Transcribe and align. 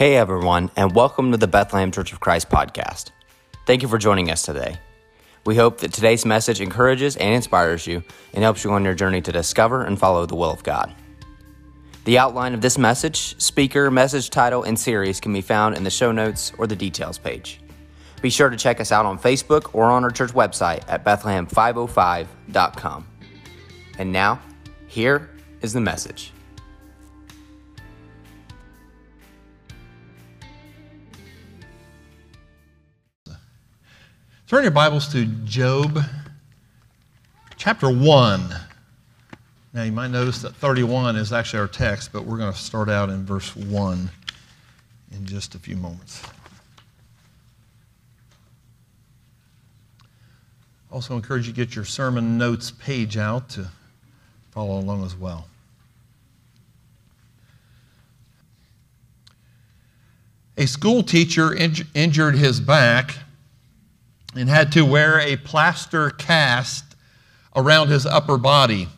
Hey 0.00 0.16
everyone, 0.16 0.70
and 0.76 0.94
welcome 0.94 1.30
to 1.30 1.36
the 1.36 1.46
Bethlehem 1.46 1.92
Church 1.92 2.10
of 2.10 2.20
Christ 2.20 2.48
podcast. 2.48 3.10
Thank 3.66 3.82
you 3.82 3.88
for 3.88 3.98
joining 3.98 4.30
us 4.30 4.40
today. 4.40 4.78
We 5.44 5.56
hope 5.56 5.76
that 5.80 5.92
today's 5.92 6.24
message 6.24 6.62
encourages 6.62 7.18
and 7.18 7.34
inspires 7.34 7.86
you 7.86 8.02
and 8.32 8.42
helps 8.42 8.64
you 8.64 8.72
on 8.72 8.82
your 8.82 8.94
journey 8.94 9.20
to 9.20 9.30
discover 9.30 9.84
and 9.84 9.98
follow 9.98 10.24
the 10.24 10.36
will 10.36 10.50
of 10.50 10.62
God. 10.62 10.94
The 12.06 12.16
outline 12.16 12.54
of 12.54 12.62
this 12.62 12.78
message, 12.78 13.38
speaker, 13.38 13.90
message 13.90 14.30
title, 14.30 14.62
and 14.62 14.80
series 14.80 15.20
can 15.20 15.34
be 15.34 15.42
found 15.42 15.76
in 15.76 15.84
the 15.84 15.90
show 15.90 16.12
notes 16.12 16.50
or 16.56 16.66
the 16.66 16.74
details 16.74 17.18
page. 17.18 17.60
Be 18.22 18.30
sure 18.30 18.48
to 18.48 18.56
check 18.56 18.80
us 18.80 18.92
out 18.92 19.04
on 19.04 19.18
Facebook 19.18 19.74
or 19.74 19.90
on 19.90 20.02
our 20.02 20.10
church 20.10 20.30
website 20.30 20.82
at 20.88 21.04
Bethlehem505.com. 21.04 23.06
And 23.98 24.12
now, 24.12 24.40
here 24.86 25.28
is 25.60 25.74
the 25.74 25.82
message. 25.82 26.32
Turn 34.50 34.64
your 34.64 34.72
Bibles 34.72 35.06
to 35.12 35.26
Job 35.44 36.00
chapter 37.56 37.88
1. 37.88 38.56
Now, 39.72 39.84
you 39.84 39.92
might 39.92 40.10
notice 40.10 40.42
that 40.42 40.56
31 40.56 41.14
is 41.14 41.32
actually 41.32 41.60
our 41.60 41.68
text, 41.68 42.12
but 42.12 42.24
we're 42.24 42.36
going 42.36 42.52
to 42.52 42.58
start 42.58 42.88
out 42.88 43.10
in 43.10 43.24
verse 43.24 43.54
1 43.54 44.10
in 45.12 45.24
just 45.24 45.54
a 45.54 45.60
few 45.60 45.76
moments. 45.76 46.24
Also, 50.90 51.14
encourage 51.14 51.46
you 51.46 51.52
to 51.52 51.56
get 51.56 51.76
your 51.76 51.84
sermon 51.84 52.36
notes 52.36 52.72
page 52.72 53.16
out 53.16 53.50
to 53.50 53.68
follow 54.50 54.80
along 54.80 55.04
as 55.04 55.14
well. 55.14 55.46
A 60.56 60.66
school 60.66 61.04
teacher 61.04 61.54
injured 61.94 62.34
his 62.34 62.58
back 62.58 63.14
and 64.34 64.48
had 64.48 64.72
to 64.72 64.84
wear 64.84 65.20
a 65.20 65.36
plaster 65.36 66.10
cast 66.10 66.84
around 67.56 67.88
his 67.88 68.06
upper 68.06 68.38
body. 68.38 68.88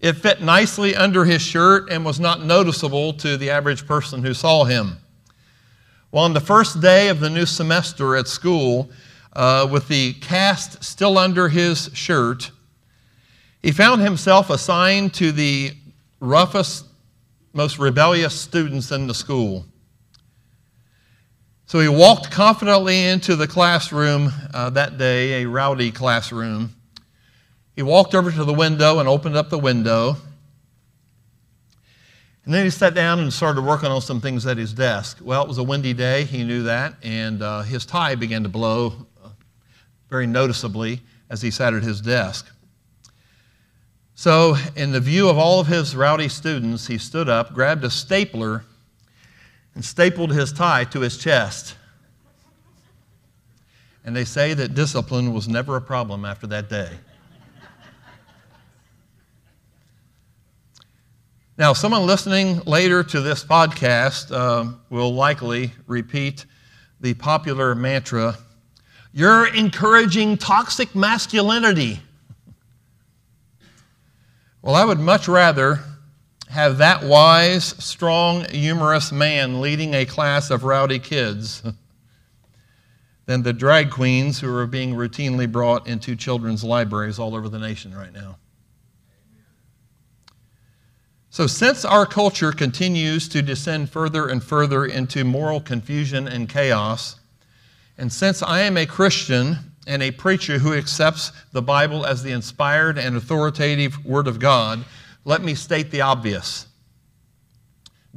It 0.00 0.14
fit 0.14 0.40
nicely 0.42 0.94
under 0.94 1.24
his 1.24 1.42
shirt 1.42 1.90
and 1.90 2.04
was 2.04 2.20
not 2.20 2.44
noticeable 2.44 3.12
to 3.14 3.36
the 3.36 3.50
average 3.50 3.86
person 3.86 4.22
who 4.22 4.34
saw 4.34 4.64
him. 4.64 4.98
Well, 6.10 6.24
on 6.24 6.32
the 6.32 6.40
first 6.40 6.80
day 6.80 7.08
of 7.08 7.20
the 7.20 7.30
new 7.30 7.46
semester 7.46 8.16
at 8.16 8.28
school, 8.28 8.90
uh, 9.34 9.68
with 9.70 9.88
the 9.88 10.14
cast 10.14 10.82
still 10.82 11.18
under 11.18 11.48
his 11.48 11.90
shirt, 11.92 12.50
he 13.62 13.72
found 13.72 14.00
himself 14.00 14.50
assigned 14.50 15.14
to 15.14 15.32
the 15.32 15.72
roughest, 16.20 16.86
most 17.52 17.78
rebellious 17.78 18.34
students 18.38 18.90
in 18.90 19.06
the 19.06 19.14
school. 19.14 19.66
So 21.68 21.80
he 21.80 21.88
walked 21.88 22.30
confidently 22.30 23.04
into 23.04 23.36
the 23.36 23.46
classroom 23.46 24.32
uh, 24.54 24.70
that 24.70 24.96
day, 24.96 25.42
a 25.42 25.46
rowdy 25.46 25.90
classroom. 25.90 26.74
He 27.76 27.82
walked 27.82 28.14
over 28.14 28.32
to 28.32 28.44
the 28.44 28.54
window 28.54 29.00
and 29.00 29.06
opened 29.06 29.36
up 29.36 29.50
the 29.50 29.58
window. 29.58 30.16
And 32.46 32.54
then 32.54 32.64
he 32.64 32.70
sat 32.70 32.94
down 32.94 33.20
and 33.20 33.30
started 33.30 33.60
working 33.60 33.90
on 33.90 34.00
some 34.00 34.18
things 34.18 34.46
at 34.46 34.56
his 34.56 34.72
desk. 34.72 35.18
Well, 35.20 35.42
it 35.42 35.48
was 35.48 35.58
a 35.58 35.62
windy 35.62 35.92
day, 35.92 36.24
he 36.24 36.42
knew 36.42 36.62
that, 36.62 36.94
and 37.02 37.42
uh, 37.42 37.60
his 37.60 37.84
tie 37.84 38.14
began 38.14 38.44
to 38.44 38.48
blow 38.48 39.06
uh, 39.22 39.28
very 40.08 40.26
noticeably 40.26 41.02
as 41.28 41.42
he 41.42 41.50
sat 41.50 41.74
at 41.74 41.82
his 41.82 42.00
desk. 42.00 42.50
So, 44.14 44.56
in 44.74 44.92
the 44.92 45.00
view 45.00 45.28
of 45.28 45.36
all 45.36 45.60
of 45.60 45.66
his 45.66 45.94
rowdy 45.94 46.30
students, 46.30 46.86
he 46.86 46.96
stood 46.96 47.28
up, 47.28 47.52
grabbed 47.52 47.84
a 47.84 47.90
stapler, 47.90 48.64
and 49.78 49.84
stapled 49.84 50.32
his 50.32 50.52
tie 50.52 50.82
to 50.82 50.98
his 51.02 51.16
chest. 51.16 51.76
And 54.04 54.16
they 54.16 54.24
say 54.24 54.52
that 54.52 54.74
discipline 54.74 55.32
was 55.32 55.46
never 55.46 55.76
a 55.76 55.80
problem 55.80 56.24
after 56.24 56.48
that 56.48 56.68
day. 56.68 56.90
Now, 61.56 61.74
someone 61.74 62.06
listening 62.06 62.60
later 62.66 63.04
to 63.04 63.20
this 63.20 63.44
podcast 63.44 64.32
uh, 64.32 64.72
will 64.90 65.14
likely 65.14 65.70
repeat 65.86 66.44
the 67.00 67.14
popular 67.14 67.76
mantra 67.76 68.36
You're 69.12 69.46
encouraging 69.46 70.38
toxic 70.38 70.96
masculinity. 70.96 72.00
Well, 74.60 74.74
I 74.74 74.84
would 74.84 74.98
much 74.98 75.28
rather 75.28 75.84
have 76.58 76.78
that 76.78 77.04
wise, 77.04 77.66
strong, 77.78 78.44
humorous 78.50 79.12
man 79.12 79.60
leading 79.60 79.94
a 79.94 80.04
class 80.04 80.50
of 80.50 80.64
rowdy 80.64 80.98
kids 80.98 81.62
than 83.26 83.44
the 83.44 83.52
drag 83.52 83.92
queens 83.92 84.40
who 84.40 84.52
are 84.52 84.66
being 84.66 84.92
routinely 84.92 85.50
brought 85.50 85.86
into 85.86 86.16
children's 86.16 86.64
libraries 86.64 87.16
all 87.16 87.36
over 87.36 87.48
the 87.48 87.60
nation 87.60 87.94
right 87.94 88.12
now. 88.12 88.38
So, 91.30 91.46
since 91.46 91.84
our 91.84 92.04
culture 92.04 92.50
continues 92.50 93.28
to 93.28 93.40
descend 93.40 93.90
further 93.90 94.26
and 94.26 94.42
further 94.42 94.84
into 94.84 95.22
moral 95.22 95.60
confusion 95.60 96.26
and 96.26 96.48
chaos, 96.48 97.20
and 97.96 98.12
since 98.12 98.42
I 98.42 98.62
am 98.62 98.76
a 98.76 98.84
Christian 98.84 99.58
and 99.86 100.02
a 100.02 100.10
preacher 100.10 100.58
who 100.58 100.74
accepts 100.74 101.30
the 101.52 101.62
Bible 101.62 102.04
as 102.04 102.24
the 102.24 102.32
inspired 102.32 102.98
and 102.98 103.16
authoritative 103.16 104.04
Word 104.04 104.26
of 104.26 104.40
God, 104.40 104.84
let 105.28 105.42
me 105.42 105.54
state 105.54 105.90
the 105.90 106.00
obvious 106.00 106.66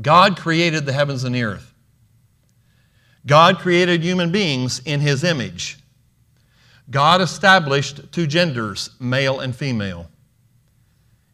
God 0.01 0.37
created 0.37 0.85
the 0.85 0.93
heavens 0.93 1.25
and 1.25 1.35
the 1.35 1.43
earth. 1.43 1.73
God 3.27 3.59
created 3.59 4.01
human 4.01 4.31
beings 4.31 4.81
in 4.85 5.01
his 5.01 5.25
image. 5.25 5.77
God 6.89 7.19
established 7.19 8.11
two 8.13 8.25
genders, 8.25 8.91
male 8.99 9.41
and 9.41 9.53
female. 9.53 10.09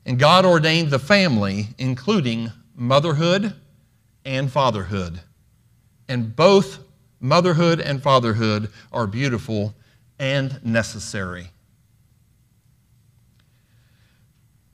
And 0.06 0.18
God 0.18 0.46
ordained 0.46 0.90
the 0.90 1.00
family, 1.00 1.68
including 1.78 2.52
motherhood 2.76 3.54
and 4.26 4.52
fatherhood. 4.52 5.22
And 6.10 6.36
both 6.36 6.80
motherhood 7.20 7.80
and 7.80 8.02
fatherhood 8.02 8.72
are 8.92 9.06
beautiful 9.06 9.76
and 10.18 10.60
necessary. 10.66 11.52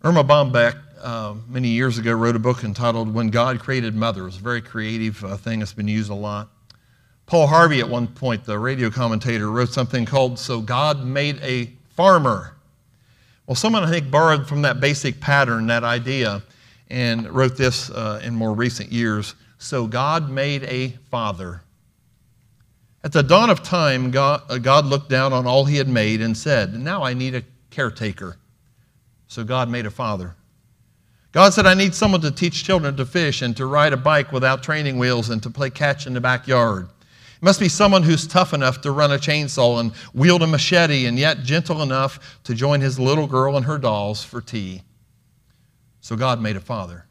Erma 0.05 0.23
Bombeck 0.23 0.77
uh, 1.03 1.35
many 1.47 1.67
years 1.67 1.97
ago 1.97 2.13
wrote 2.13 2.35
a 2.35 2.39
book 2.39 2.63
entitled 2.63 3.13
When 3.13 3.29
God 3.29 3.59
Created 3.59 3.93
Mother. 3.93 4.25
It's 4.27 4.37
a 4.37 4.41
very 4.41 4.61
creative 4.61 5.23
uh, 5.23 5.37
thing 5.37 5.59
that's 5.59 5.73
been 5.73 5.87
used 5.87 6.09
a 6.09 6.15
lot. 6.15 6.49
Paul 7.25 7.47
Harvey, 7.47 7.79
at 7.79 7.89
one 7.89 8.07
point, 8.07 8.45
the 8.45 8.57
radio 8.57 8.89
commentator, 8.89 9.51
wrote 9.51 9.69
something 9.69 10.05
called 10.05 10.39
So 10.39 10.61
God 10.61 11.05
Made 11.05 11.39
a 11.41 11.71
Farmer. 11.95 12.55
Well, 13.45 13.55
someone, 13.55 13.83
I 13.83 13.91
think, 13.91 14.09
borrowed 14.09 14.47
from 14.47 14.61
that 14.63 14.79
basic 14.79 15.19
pattern, 15.19 15.67
that 15.67 15.83
idea, 15.83 16.41
and 16.89 17.29
wrote 17.29 17.57
this 17.57 17.89
uh, 17.89 18.21
in 18.23 18.33
more 18.33 18.53
recent 18.53 18.91
years 18.91 19.35
So 19.57 19.87
God 19.87 20.29
made 20.29 20.63
a 20.63 20.89
father. 21.11 21.61
At 23.03 23.11
the 23.11 23.23
dawn 23.23 23.49
of 23.49 23.61
time, 23.61 24.11
God, 24.11 24.43
uh, 24.49 24.57
God 24.57 24.85
looked 24.85 25.09
down 25.09 25.33
on 25.33 25.45
all 25.45 25.65
he 25.65 25.75
had 25.75 25.89
made 25.89 26.21
and 26.21 26.37
said, 26.37 26.73
Now 26.73 27.03
I 27.03 27.13
need 27.13 27.35
a 27.35 27.43
caretaker. 27.69 28.37
So 29.27 29.43
God 29.43 29.69
made 29.69 29.85
a 29.85 29.91
father. 29.91 30.35
God 31.33 31.51
said, 31.51 31.65
I 31.65 31.73
need 31.73 31.95
someone 31.95 32.21
to 32.21 32.31
teach 32.31 32.63
children 32.63 32.95
to 32.95 33.05
fish 33.07 33.41
and 33.41 33.57
to 33.57 33.65
ride 33.65 33.91
a 33.91 33.97
bike 33.97 34.31
without 34.31 34.61
training 34.61 34.99
wheels 34.99 35.29
and 35.29 35.41
to 35.41 35.49
play 35.49 35.71
catch 35.71 36.05
in 36.05 36.13
the 36.13 36.21
backyard. 36.21 36.85
It 36.85 37.43
must 37.43 37.59
be 37.59 37.69
someone 37.69 38.03
who's 38.03 38.27
tough 38.27 38.53
enough 38.53 38.81
to 38.81 38.91
run 38.91 39.11
a 39.11 39.17
chainsaw 39.17 39.79
and 39.79 39.93
wield 40.13 40.43
a 40.43 40.47
machete 40.47 41.07
and 41.07 41.17
yet 41.17 41.41
gentle 41.41 41.81
enough 41.81 42.39
to 42.43 42.53
join 42.53 42.81
his 42.81 42.99
little 42.99 43.25
girl 43.25 43.57
and 43.57 43.65
her 43.65 43.79
dolls 43.79 44.23
for 44.23 44.41
tea. 44.41 44.83
So 46.01 46.15
God 46.15 46.39
made 46.39 46.55
a 46.55 46.61
father. 46.61 47.07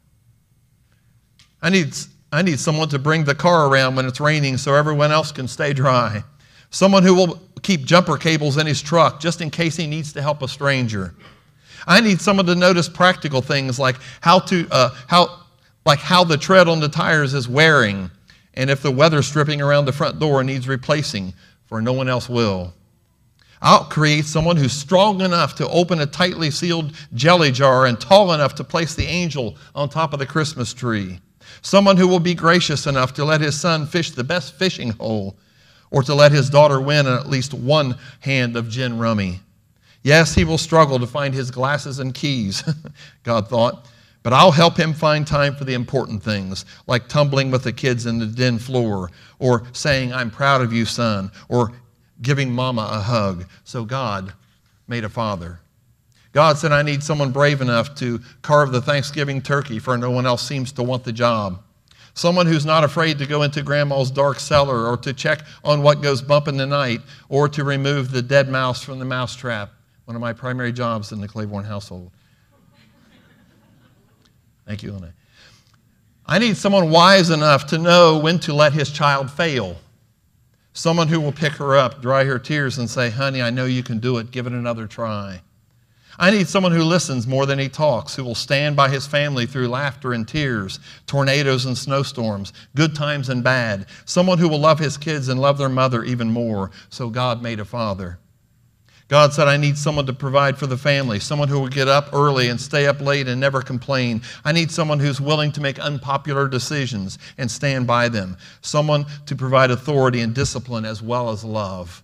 I 1.61 1.69
need, 1.69 1.93
I 2.31 2.43
need 2.43 2.59
someone 2.59 2.87
to 2.89 2.99
bring 2.99 3.25
the 3.25 3.35
car 3.35 3.67
around 3.67 3.97
when 3.97 4.05
it's 4.05 4.21
raining 4.21 4.55
so 4.55 4.73
everyone 4.73 5.11
else 5.11 5.33
can 5.33 5.49
stay 5.49 5.73
dry. 5.73 6.23
Someone 6.69 7.03
who 7.03 7.13
will 7.13 7.41
keep 7.61 7.83
jumper 7.83 8.17
cables 8.17 8.55
in 8.55 8.67
his 8.67 8.81
truck 8.81 9.19
just 9.19 9.41
in 9.41 9.49
case 9.49 9.75
he 9.75 9.85
needs 9.85 10.13
to 10.13 10.21
help 10.21 10.41
a 10.41 10.47
stranger. 10.47 11.13
I 11.87 12.01
need 12.01 12.21
someone 12.21 12.45
to 12.47 12.55
notice 12.55 12.87
practical 12.89 13.41
things 13.41 13.79
like 13.79 13.97
how 14.21 14.39
to 14.39 14.67
uh, 14.71 14.89
how 15.07 15.39
like 15.85 15.99
how 15.99 16.23
the 16.23 16.37
tread 16.37 16.67
on 16.67 16.79
the 16.79 16.89
tires 16.89 17.33
is 17.33 17.47
wearing, 17.47 18.09
and 18.53 18.69
if 18.69 18.81
the 18.81 18.91
weather 18.91 19.21
stripping 19.21 19.61
around 19.61 19.85
the 19.85 19.91
front 19.91 20.19
door 20.19 20.43
needs 20.43 20.67
replacing, 20.67 21.33
for 21.65 21.81
no 21.81 21.93
one 21.93 22.07
else 22.07 22.29
will. 22.29 22.73
I'll 23.61 23.85
create 23.85 24.25
someone 24.25 24.57
who's 24.57 24.73
strong 24.73 25.21
enough 25.21 25.55
to 25.55 25.67
open 25.69 26.01
a 26.01 26.05
tightly 26.05 26.51
sealed 26.51 26.93
jelly 27.13 27.49
jar 27.49 27.85
and 27.85 27.99
tall 27.99 28.33
enough 28.33 28.55
to 28.55 28.63
place 28.63 28.93
the 28.93 29.05
angel 29.05 29.55
on 29.73 29.87
top 29.87 30.11
of 30.11 30.19
the 30.19 30.25
Christmas 30.25 30.73
tree. 30.73 31.19
Someone 31.61 31.95
who 31.95 32.07
will 32.07 32.19
be 32.19 32.33
gracious 32.33 32.87
enough 32.87 33.13
to 33.13 33.23
let 33.23 33.39
his 33.39 33.57
son 33.57 33.87
fish 33.87 34.11
the 34.11 34.23
best 34.23 34.55
fishing 34.55 34.89
hole 34.91 35.37
or 35.91 36.03
to 36.03 36.13
let 36.13 36.33
his 36.33 36.49
daughter 36.49 36.81
win 36.81 37.07
at 37.07 37.29
least 37.29 37.53
one 37.53 37.97
hand 38.19 38.57
of 38.57 38.67
gin 38.67 38.97
rummy. 38.97 39.39
Yes, 40.03 40.35
he 40.35 40.43
will 40.43 40.57
struggle 40.57 40.99
to 40.99 41.07
find 41.07 41.33
his 41.33 41.49
glasses 41.49 41.99
and 41.99 42.13
keys, 42.13 42.63
God 43.23 43.47
thought, 43.47 43.87
But 44.21 44.33
I'll 44.33 44.51
help 44.51 44.77
him 44.77 44.93
find 44.93 45.25
time 45.25 45.55
for 45.55 45.63
the 45.63 45.73
important 45.73 46.21
things, 46.21 46.65
like 46.87 47.07
tumbling 47.07 47.51
with 47.51 47.63
the 47.63 47.73
kids 47.73 48.05
in 48.05 48.19
the 48.19 48.25
den 48.25 48.59
floor, 48.59 49.09
or 49.39 49.63
saying, 49.71 50.13
I'm 50.13 50.29
proud 50.29 50.61
of 50.61 50.73
you, 50.73 50.85
son, 50.85 51.31
or 51.47 51.71
giving 52.21 52.51
mama 52.51 52.87
a 52.91 52.99
hug. 52.99 53.45
So 53.63 53.85
God 53.85 54.33
made 54.87 55.05
a 55.05 55.09
father. 55.09 55.59
God 56.33 56.57
said, 56.57 56.71
I 56.71 56.81
need 56.81 57.03
someone 57.03 57.31
brave 57.31 57.61
enough 57.61 57.95
to 57.95 58.19
carve 58.41 58.71
the 58.71 58.81
Thanksgiving 58.81 59.41
turkey, 59.41 59.79
for 59.79 59.97
no 59.97 60.11
one 60.11 60.25
else 60.25 60.45
seems 60.45 60.71
to 60.73 60.83
want 60.83 61.03
the 61.03 61.13
job. 61.13 61.61
Someone 62.15 62.45
who's 62.45 62.65
not 62.65 62.83
afraid 62.83 63.17
to 63.19 63.25
go 63.25 63.43
into 63.43 63.63
grandma's 63.63 64.11
dark 64.11 64.39
cellar 64.39 64.85
or 64.85 64.97
to 64.97 65.13
check 65.13 65.41
on 65.63 65.81
what 65.81 66.01
goes 66.01 66.21
bump 66.21 66.47
in 66.47 66.57
the 66.57 66.65
night 66.65 67.01
or 67.29 67.47
to 67.49 67.63
remove 67.63 68.11
the 68.11 68.21
dead 68.21 68.49
mouse 68.49 68.83
from 68.83 68.99
the 68.99 69.05
mouse 69.05 69.35
trap. 69.35 69.71
One 70.05 70.15
of 70.15 70.21
my 70.21 70.33
primary 70.33 70.71
jobs 70.71 71.11
in 71.11 71.21
the 71.21 71.27
Claiborne 71.27 71.63
household. 71.63 72.11
Thank 74.65 74.83
you, 74.83 74.91
Lene. 74.91 75.13
I 76.25 76.39
need 76.39 76.55
someone 76.55 76.89
wise 76.89 77.29
enough 77.29 77.67
to 77.67 77.77
know 77.77 78.17
when 78.17 78.39
to 78.39 78.53
let 78.53 78.73
his 78.73 78.89
child 78.89 79.29
fail. 79.29 79.77
Someone 80.73 81.07
who 81.07 81.19
will 81.19 81.31
pick 81.31 81.53
her 81.53 81.77
up, 81.77 82.01
dry 82.01 82.23
her 82.23 82.39
tears, 82.39 82.77
and 82.77 82.89
say, 82.89 83.09
Honey, 83.09 83.41
I 83.41 83.49
know 83.49 83.65
you 83.65 83.83
can 83.83 83.99
do 83.99 84.17
it. 84.17 84.31
Give 84.31 84.47
it 84.47 84.53
another 84.53 84.87
try. 84.87 85.41
I 86.17 86.31
need 86.31 86.47
someone 86.47 86.71
who 86.71 86.83
listens 86.83 87.27
more 87.27 87.45
than 87.45 87.59
he 87.59 87.69
talks, 87.69 88.15
who 88.15 88.23
will 88.23 88.35
stand 88.35 88.75
by 88.75 88.89
his 88.89 89.07
family 89.07 89.45
through 89.45 89.67
laughter 89.67 90.13
and 90.13 90.27
tears, 90.27 90.79
tornadoes 91.07 91.65
and 91.65 91.77
snowstorms, 91.77 92.53
good 92.75 92.95
times 92.95 93.29
and 93.29 93.43
bad. 93.43 93.87
Someone 94.05 94.37
who 94.37 94.47
will 94.47 94.59
love 94.59 94.79
his 94.79 94.97
kids 94.97 95.27
and 95.27 95.41
love 95.41 95.57
their 95.57 95.69
mother 95.69 96.03
even 96.03 96.29
more. 96.29 96.71
So 96.89 97.09
God 97.09 97.41
made 97.41 97.59
a 97.59 97.65
father. 97.65 98.19
God 99.13 99.31
said, 99.31 99.47
I 99.47 99.57
need 99.57 99.77
someone 99.77 100.07
to 100.07 100.13
provide 100.13 100.57
for 100.57 100.65
the 100.65 100.75
family, 100.75 101.19
someone 101.19 101.47
who 101.47 101.59
will 101.59 101.67
get 101.67 101.87
up 101.87 102.11
early 102.13 102.49
and 102.49 102.59
stay 102.59 102.87
up 102.87 102.99
late 102.99 103.27
and 103.27 103.39
never 103.39 103.61
complain. 103.61 104.23
I 104.43 104.51
need 104.51 104.71
someone 104.71 104.99
who's 104.99 105.21
willing 105.21 105.51
to 105.51 105.61
make 105.61 105.77
unpopular 105.77 106.47
decisions 106.47 107.19
and 107.37 107.51
stand 107.51 107.85
by 107.85 108.09
them, 108.09 108.37
someone 108.61 109.05
to 109.27 109.35
provide 109.35 109.69
authority 109.69 110.21
and 110.21 110.33
discipline 110.33 110.83
as 110.83 111.03
well 111.03 111.29
as 111.29 111.43
love. 111.43 112.01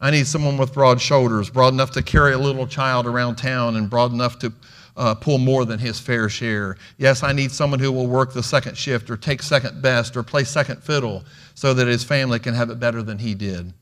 I 0.00 0.10
need 0.10 0.26
someone 0.26 0.56
with 0.56 0.72
broad 0.72 0.98
shoulders, 0.98 1.50
broad 1.50 1.74
enough 1.74 1.90
to 1.90 2.02
carry 2.02 2.32
a 2.32 2.38
little 2.38 2.66
child 2.66 3.06
around 3.06 3.36
town 3.36 3.76
and 3.76 3.90
broad 3.90 4.14
enough 4.14 4.38
to 4.38 4.52
uh, 4.96 5.14
pull 5.16 5.36
more 5.36 5.66
than 5.66 5.78
his 5.78 6.00
fair 6.00 6.30
share. 6.30 6.78
Yes, 6.96 7.22
I 7.22 7.32
need 7.32 7.52
someone 7.52 7.80
who 7.80 7.92
will 7.92 8.06
work 8.06 8.32
the 8.32 8.42
second 8.42 8.78
shift 8.78 9.10
or 9.10 9.18
take 9.18 9.42
second 9.42 9.82
best 9.82 10.16
or 10.16 10.22
play 10.22 10.44
second 10.44 10.82
fiddle 10.82 11.22
so 11.54 11.74
that 11.74 11.86
his 11.86 12.02
family 12.02 12.38
can 12.38 12.54
have 12.54 12.70
it 12.70 12.80
better 12.80 13.02
than 13.02 13.18
he 13.18 13.34
did. 13.34 13.74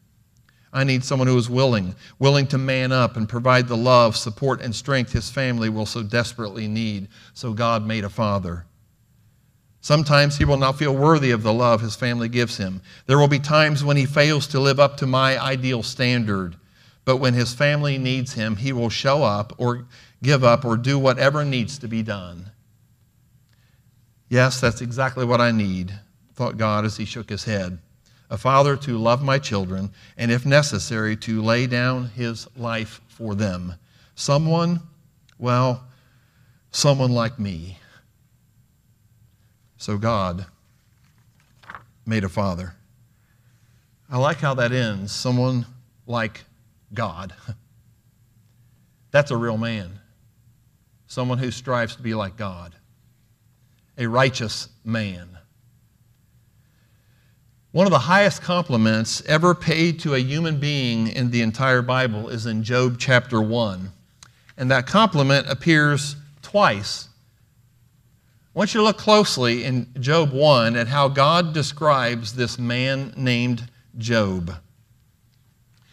I 0.73 0.85
need 0.85 1.05
someone 1.05 1.27
who 1.27 1.37
is 1.37 1.51
willing, 1.51 1.97
willing 2.19 2.47
to 2.49 2.59
man 2.59 2.93
up 2.93 3.17
and 3.17 3.29
provide 3.29 3.67
the 3.67 3.77
love, 3.77 4.17
support, 4.17 4.61
and 4.61 4.75
strength 4.75 5.13
his 5.13 5.31
family 5.31 5.69
will 5.69 5.87
so 5.87 6.03
desperately 6.03 6.69
need. 6.69 7.09
So 7.35 7.53
God 7.53 7.85
made 7.85 8.05
a 8.05 8.09
father. 8.09 8.67
Sometimes 9.81 10.37
he 10.37 10.45
will 10.45 10.59
not 10.59 10.79
feel 10.79 10.95
worthy 10.95 11.33
of 11.33 11.43
the 11.43 11.53
love 11.53 11.81
his 11.81 11.97
family 11.97 12.29
gives 12.29 12.57
him. 12.59 12.83
There 13.07 13.19
will 13.19 13.29
be 13.29 13.39
times 13.41 13.83
when 13.83 13.97
he 13.97 14.07
fails 14.07 14.47
to 14.49 14.61
live 14.61 14.79
up 14.79 14.97
to 14.99 15.07
my 15.07 15.43
ideal 15.43 15.83
standard. 15.83 16.57
But 17.05 17.17
when 17.17 17.35
his 17.35 17.55
family 17.55 17.99
needs 17.99 18.35
him, 18.35 18.57
he 18.57 18.73
will 18.73 18.91
show 18.91 19.25
up 19.25 19.55
or 19.59 19.87
give 20.23 20.45
up 20.45 20.65
or 20.65 20.77
do 20.77 20.99
whatever 20.99 21.45
needs 21.45 21.79
to 21.79 21.89
be 21.89 22.03
done. 22.03 22.53
Yes, 24.29 24.61
that's 24.61 24.83
exactly 24.83 25.25
what 25.25 25.41
I 25.41 25.51
need, 25.51 25.99
thought 26.35 26.59
God 26.59 26.85
as 26.85 26.99
he 26.99 27.05
shook 27.05 27.29
his 27.29 27.45
head 27.45 27.81
a 28.31 28.39
father 28.39 28.77
to 28.77 28.97
love 28.97 29.23
my 29.23 29.39
children, 29.39 29.91
and 30.17 30.31
if 30.31 30.47
necessary, 30.47 31.17
to 31.17 31.43
lay 31.43 31.67
down 31.67 32.07
his 32.11 32.47
life 32.57 33.01
for 33.09 33.35
them. 33.35 33.75
Someone, 34.15 34.81
well, 35.39 35.85
someone 36.71 37.11
like 37.11 37.39
me. 37.39 37.79
So 39.77 39.99
God 39.99 40.47
made 42.07 42.23
a 42.23 42.29
father. 42.29 42.75
I 44.09 44.19
like 44.19 44.39
how 44.39 44.55
that 44.55 44.73
ends. 44.73 45.13
Someone 45.13 45.67
like 46.07 46.45
God. 46.95 47.35
That's 49.11 49.31
a 49.31 49.37
real 49.37 49.59
man. 49.59 49.99
Someone 51.07 51.39
who 51.39 51.51
strives 51.51 51.97
to 51.97 52.03
be 52.03 52.15
like 52.15 52.37
God. 52.37 52.75
A 53.99 54.07
righteous 54.07 54.69
man. 54.85 55.40
One 57.73 57.87
of 57.87 57.93
the 57.93 58.01
highest 58.01 58.43
compliments 58.43 59.23
ever 59.27 59.55
paid 59.55 60.01
to 60.01 60.15
a 60.15 60.19
human 60.19 60.59
being 60.59 61.07
in 61.07 61.31
the 61.31 61.43
entire 61.43 61.83
Bible 61.83 62.29
is 62.29 62.47
in 62.47 62.65
Job 62.65 62.97
chapter 62.99 63.41
1. 63.41 63.93
And 64.57 64.71
that 64.73 64.89
compliment 64.89 65.49
appears 65.49 66.17
twice. 66.43 67.09
I 68.53 68.59
want 68.59 68.75
you 68.75 68.81
to 68.81 68.85
look 68.85 68.99
closely 68.99 69.63
in 69.63 69.87
Job 70.01 70.33
1 70.33 70.75
at 70.75 70.89
how 70.89 71.07
God 71.07 71.55
describes 71.55 72.35
this 72.35 72.59
man 72.59 73.15
named 73.17 73.71
Job. 73.97 74.51
It 74.51 74.57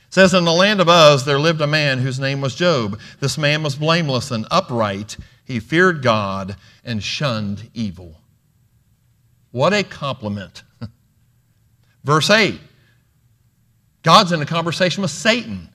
says, 0.10 0.34
In 0.34 0.46
the 0.46 0.52
land 0.52 0.82
of 0.82 0.90
Uz 0.90 1.26
there 1.26 1.40
lived 1.40 1.62
a 1.62 1.68
man 1.68 2.00
whose 2.00 2.20
name 2.20 2.42
was 2.42 2.56
Job. 2.56 3.00
This 3.20 3.38
man 3.38 3.62
was 3.62 3.76
blameless 3.76 4.32
and 4.32 4.48
upright. 4.50 5.16
He 5.46 5.60
feared 5.60 6.02
God 6.02 6.56
and 6.84 7.04
shunned 7.04 7.70
evil. 7.76 8.16
What 9.52 9.74
a 9.74 9.84
compliment. 9.84 10.64
Verse 12.08 12.30
8 12.30 12.58
God's 14.02 14.32
in 14.32 14.42
a 14.42 14.46
conversation 14.46 15.02
with 15.02 15.12
Satan. 15.12 15.68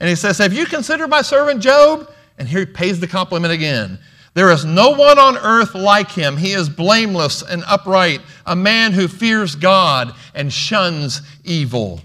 And 0.00 0.08
he 0.08 0.16
says, 0.16 0.38
Have 0.38 0.54
you 0.54 0.64
considered 0.64 1.08
my 1.08 1.20
servant 1.20 1.60
Job? 1.60 2.10
And 2.38 2.48
here 2.48 2.60
he 2.60 2.66
pays 2.66 2.98
the 2.98 3.06
compliment 3.06 3.52
again. 3.52 3.98
There 4.32 4.50
is 4.50 4.64
no 4.64 4.92
one 4.92 5.18
on 5.18 5.36
earth 5.36 5.74
like 5.74 6.10
him. 6.10 6.38
He 6.38 6.52
is 6.52 6.70
blameless 6.70 7.42
and 7.42 7.62
upright, 7.66 8.22
a 8.46 8.56
man 8.56 8.92
who 8.92 9.06
fears 9.06 9.54
God 9.54 10.14
and 10.34 10.50
shuns 10.50 11.20
evil. 11.44 12.00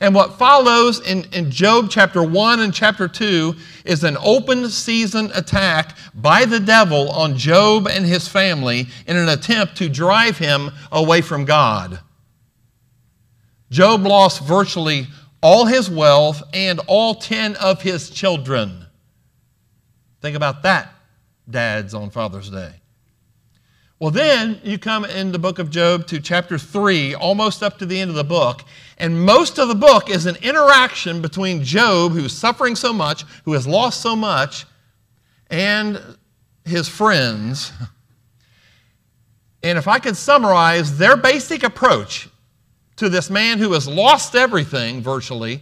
And 0.00 0.12
what 0.12 0.36
follows 0.36 1.06
in, 1.06 1.24
in 1.32 1.52
Job 1.52 1.86
chapter 1.88 2.24
1 2.24 2.60
and 2.60 2.74
chapter 2.74 3.06
2 3.06 3.54
is 3.84 4.02
an 4.02 4.16
open 4.20 4.68
season 4.68 5.30
attack 5.34 5.96
by 6.14 6.44
the 6.44 6.58
devil 6.58 7.12
on 7.12 7.38
Job 7.38 7.86
and 7.86 8.04
his 8.04 8.26
family 8.26 8.88
in 9.06 9.16
an 9.16 9.28
attempt 9.28 9.76
to 9.76 9.88
drive 9.88 10.38
him 10.38 10.72
away 10.90 11.20
from 11.20 11.44
God. 11.44 12.00
Job 13.72 14.04
lost 14.04 14.44
virtually 14.44 15.06
all 15.42 15.64
his 15.64 15.88
wealth 15.88 16.42
and 16.52 16.78
all 16.86 17.14
10 17.14 17.56
of 17.56 17.80
his 17.80 18.10
children. 18.10 18.86
Think 20.20 20.36
about 20.36 20.62
that, 20.64 20.92
dads, 21.48 21.94
on 21.94 22.10
Father's 22.10 22.50
Day. 22.50 22.74
Well, 23.98 24.10
then 24.10 24.60
you 24.62 24.78
come 24.78 25.06
in 25.06 25.32
the 25.32 25.38
book 25.38 25.58
of 25.58 25.70
Job 25.70 26.06
to 26.08 26.20
chapter 26.20 26.58
3, 26.58 27.14
almost 27.14 27.62
up 27.62 27.78
to 27.78 27.86
the 27.86 27.98
end 27.98 28.10
of 28.10 28.14
the 28.14 28.24
book, 28.24 28.62
and 28.98 29.24
most 29.24 29.58
of 29.58 29.68
the 29.68 29.74
book 29.74 30.10
is 30.10 30.26
an 30.26 30.36
interaction 30.42 31.22
between 31.22 31.64
Job, 31.64 32.12
who's 32.12 32.36
suffering 32.36 32.76
so 32.76 32.92
much, 32.92 33.24
who 33.46 33.54
has 33.54 33.66
lost 33.66 34.02
so 34.02 34.14
much, 34.14 34.66
and 35.50 35.98
his 36.66 36.88
friends. 36.88 37.72
And 39.64 39.78
if 39.78 39.86
I 39.86 40.00
could 40.00 40.16
summarize 40.16 40.98
their 40.98 41.16
basic 41.16 41.62
approach 41.62 42.28
to 43.02 43.08
this 43.08 43.30
man 43.30 43.58
who 43.58 43.72
has 43.72 43.88
lost 43.88 44.36
everything 44.36 45.00
virtually, 45.00 45.60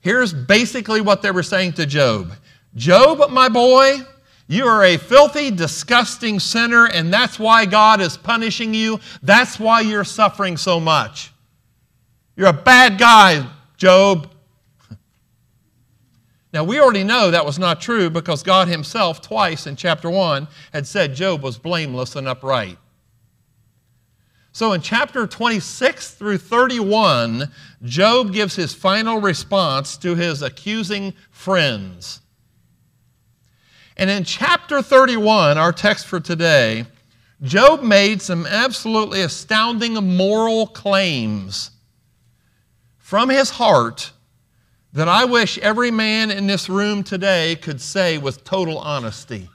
here's 0.00 0.34
basically 0.34 1.00
what 1.00 1.22
they 1.22 1.30
were 1.30 1.42
saying 1.42 1.72
to 1.72 1.86
Job 1.86 2.30
Job, 2.74 3.30
my 3.30 3.48
boy, 3.48 4.00
you 4.48 4.66
are 4.66 4.84
a 4.84 4.98
filthy, 4.98 5.50
disgusting 5.50 6.40
sinner, 6.40 6.88
and 6.88 7.10
that's 7.10 7.38
why 7.38 7.64
God 7.64 8.02
is 8.02 8.18
punishing 8.18 8.74
you. 8.74 9.00
That's 9.22 9.58
why 9.58 9.80
you're 9.80 10.04
suffering 10.04 10.58
so 10.58 10.78
much. 10.78 11.32
You're 12.36 12.48
a 12.48 12.52
bad 12.52 12.98
guy, 12.98 13.48
Job. 13.78 14.30
Now, 16.52 16.64
we 16.64 16.80
already 16.80 17.04
know 17.04 17.30
that 17.30 17.44
was 17.44 17.58
not 17.58 17.80
true 17.80 18.08
because 18.08 18.42
God 18.42 18.68
Himself, 18.68 19.20
twice 19.22 19.66
in 19.66 19.76
chapter 19.76 20.10
1, 20.10 20.48
had 20.72 20.86
said 20.86 21.14
Job 21.14 21.42
was 21.42 21.58
blameless 21.58 22.16
and 22.16 22.26
upright. 22.26 22.78
So 24.58 24.72
in 24.72 24.80
chapter 24.80 25.24
26 25.24 26.14
through 26.14 26.38
31, 26.38 27.48
Job 27.84 28.32
gives 28.32 28.56
his 28.56 28.74
final 28.74 29.20
response 29.20 29.96
to 29.98 30.16
his 30.16 30.42
accusing 30.42 31.14
friends. 31.30 32.22
And 33.96 34.10
in 34.10 34.24
chapter 34.24 34.82
31, 34.82 35.58
our 35.58 35.70
text 35.70 36.08
for 36.08 36.18
today, 36.18 36.86
Job 37.40 37.84
made 37.84 38.20
some 38.20 38.46
absolutely 38.46 39.22
astounding 39.22 39.94
moral 39.94 40.66
claims 40.66 41.70
from 42.96 43.28
his 43.28 43.50
heart 43.50 44.10
that 44.92 45.06
I 45.06 45.24
wish 45.24 45.58
every 45.58 45.92
man 45.92 46.32
in 46.32 46.48
this 46.48 46.68
room 46.68 47.04
today 47.04 47.54
could 47.54 47.80
say 47.80 48.18
with 48.18 48.42
total 48.42 48.78
honesty. 48.78 49.50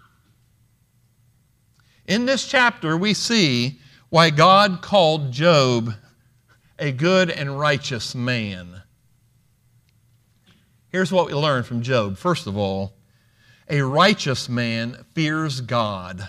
In 2.07 2.25
this 2.25 2.48
chapter, 2.48 2.95
we 2.95 3.13
see 3.13 3.81
why 4.13 4.29
God 4.29 4.84
called 4.84 5.32
Job 5.32 5.96
a 6.77 6.91
good 6.91 7.32
and 7.32 7.58
righteous 7.60 8.13
man. 8.13 8.84
Here's 10.89 11.12
what 11.12 11.25
we 11.25 11.34
learn 11.34 11.63
from 11.63 11.82
Job. 11.82 12.20
First 12.20 12.46
of 12.46 12.55
all, 12.55 12.93
A 13.67 13.82
righteous 13.82 14.48
man 14.48 15.03
fears 15.15 15.62
God. 15.62 16.27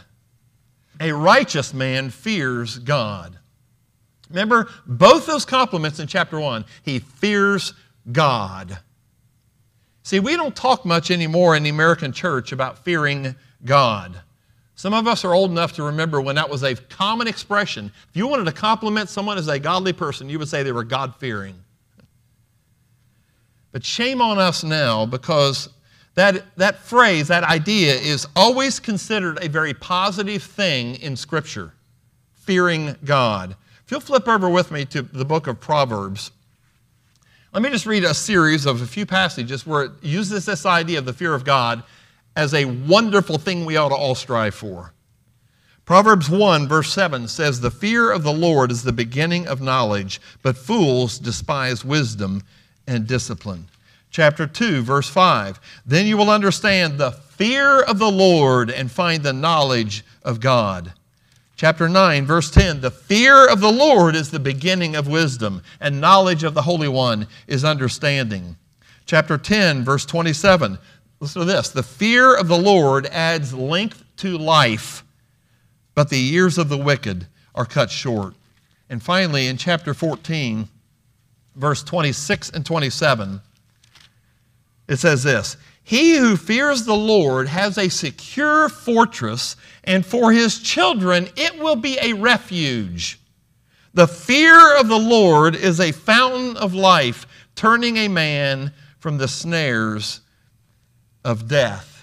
A 0.99 1.12
righteous 1.12 1.75
man 1.75 2.09
fears 2.09 2.79
God. 2.79 3.38
Remember 4.31 4.71
both 4.87 5.26
those 5.26 5.45
compliments 5.45 6.00
in 6.00 6.07
chapter 6.07 6.41
1. 6.41 6.64
He 6.85 7.00
fears 7.00 7.75
God. 8.11 8.79
See, 10.05 10.21
we 10.21 10.37
don't 10.37 10.57
talk 10.57 10.87
much 10.87 11.11
anymore 11.11 11.55
in 11.55 11.62
the 11.62 11.69
American 11.69 12.12
church 12.12 12.50
about 12.50 12.83
fearing 12.83 13.37
God. 13.62 14.23
Some 14.76 14.93
of 14.93 15.07
us 15.07 15.25
are 15.25 15.35
old 15.35 15.50
enough 15.50 15.73
to 15.75 15.85
remember 15.85 16.21
when 16.21 16.37
that 16.37 16.50
was 16.50 16.62
a 16.62 16.75
common 16.75 17.28
expression. 17.28 17.93
If 18.11 18.16
you 18.16 18.26
wanted 18.26 18.47
to 18.47 18.52
compliment 18.52 19.09
someone 19.09 19.38
as 19.38 19.49
a 19.49 19.59
godly 19.59 19.93
person, 19.93 20.28
you 20.28 20.38
would 20.38 20.49
say 20.49 20.62
they 20.62 20.73
were 20.73 20.85
God 20.85 21.14
fearing. 21.16 21.54
But 23.71 23.85
shame 23.85 24.21
on 24.21 24.38
us 24.38 24.64
now 24.64 25.07
because 25.07 25.69
that, 26.14 26.45
that 26.57 26.78
phrase, 26.78 27.28
that 27.28 27.45
idea, 27.45 27.95
is 27.95 28.26
always 28.37 28.78
considered 28.78 29.43
a 29.43 29.49
very 29.49 29.75
positive 29.75 30.43
thing 30.43 30.97
in 30.97 31.16
Scripture 31.16 31.73
fearing 32.33 32.97
God. 33.04 33.57
If 33.85 33.90
you'll 33.90 34.00
flip 34.00 34.28
over 34.28 34.49
with 34.49 34.71
me 34.71 34.85
to 34.87 35.02
the 35.02 35.25
book 35.25 35.47
of 35.47 35.61
Proverbs, 35.61 36.31
let 37.52 37.62
me 37.62 37.71
just 37.71 37.87
read 37.87 38.04
a 38.04 38.14
series 38.14 38.66
of 38.66 38.83
a 38.83 38.87
few 38.87 39.07
passages 39.07 39.66
where 39.66 39.85
it 39.85 39.93
uses 40.02 40.45
this 40.45 40.66
idea 40.66 40.99
of 40.99 41.04
the 41.04 41.12
fear 41.12 41.35
of 41.35 41.45
God 41.45 41.83
as 42.37 42.55
a 42.55 42.64
wonderful 42.64 43.38
thing 43.38 43.64
we 43.64 43.76
ought 43.76 43.91
to 43.91 43.95
all 43.95 44.14
strive 44.14 44.55
for. 44.55 44.93
Proverbs 45.85 46.31
1, 46.31 46.67
verse 46.67 46.93
7 46.93 47.29
says, 47.29 47.61
The 47.61 47.71
fear 47.71 48.11
of 48.11 48.23
the 48.23 48.33
Lord 48.33 48.71
is 48.71 48.83
the 48.83 48.93
beginning 48.93 49.47
of 49.47 49.61
knowledge, 49.61 50.21
but 50.43 50.57
fools 50.57 51.19
despise 51.19 51.85
wisdom 51.85 52.43
and 52.87 53.07
discipline. 53.07 53.67
Chapter 54.11 54.47
2, 54.47 54.83
verse 54.83 55.09
5 55.11 55.61
Then 55.85 56.07
you 56.07 56.17
will 56.17 56.31
understand 56.31 56.97
the 56.97 57.11
fear 57.11 57.83
of 57.83 57.99
the 57.99 58.11
Lord 58.11 58.71
and 58.71 58.91
find 58.91 59.23
the 59.23 59.33
knowledge 59.33 60.05
of 60.23 60.41
God. 60.41 60.93
Chapter 61.57 61.88
9, 61.88 62.25
verse 62.25 62.50
10 62.50 62.81
The 62.81 62.91
fear 62.91 63.47
of 63.47 63.61
the 63.61 63.73
Lord 63.73 64.17
is 64.17 64.31
the 64.31 64.41
beginning 64.41 64.97
of 64.97 65.07
wisdom, 65.07 65.62
and 65.81 66.00
knowledge 66.00 66.45
of 66.45 66.55
the 66.55 66.62
Holy 66.62 66.88
One 66.88 67.26
is 67.47 67.64
understanding. 67.64 68.57
Chapter 69.07 69.37
10, 69.37 69.85
verse 69.85 70.07
27 70.07 70.79
Listen 71.25 71.40
to 71.40 71.47
this. 71.47 71.71
The 71.71 71.83
fear 71.83 72.37
of 72.37 72.49
the 72.49 72.59
Lord 72.59 73.07
adds 73.07 73.54
length 73.54 74.04
to 74.19 74.37
life, 74.37 75.02
but 75.95 76.11
the 76.11 76.19
years 76.19 76.59
of 76.59 76.69
the 76.69 76.76
wicked 76.76 77.28
are 77.54 77.64
cut 77.64 77.90
short. 77.90 78.35
And 78.90 79.02
finally, 79.02 79.47
in 79.47 79.57
chapter 79.57 79.95
14, 79.95 80.69
verse 81.57 81.83
26 81.83 82.50
and 82.50 82.66
27, 82.66 83.40
it 84.87 84.97
says 84.97 85.23
this 85.23 85.57
He 85.83 86.14
who 86.19 86.37
fears 86.37 86.85
the 86.85 86.93
Lord 86.93 87.49
has 87.49 87.78
a 87.78 87.88
secure 87.88 88.69
fortress, 88.69 89.57
and 89.83 90.04
for 90.04 90.31
his 90.31 90.59
children 90.59 91.31
it 91.37 91.59
will 91.59 91.76
be 91.76 91.97
a 92.02 92.12
refuge. 92.12 93.19
The 93.95 94.09
fear 94.09 94.76
of 94.76 94.88
the 94.88 94.99
Lord 94.99 95.57
is 95.57 95.81
a 95.81 95.90
fountain 95.90 96.59
of 96.59 96.75
life, 96.75 97.26
turning 97.54 97.97
a 97.97 98.09
man 98.09 98.75
from 98.99 99.16
the 99.16 99.28
snares 99.28 100.21
of 101.25 101.49
death. 101.49 101.95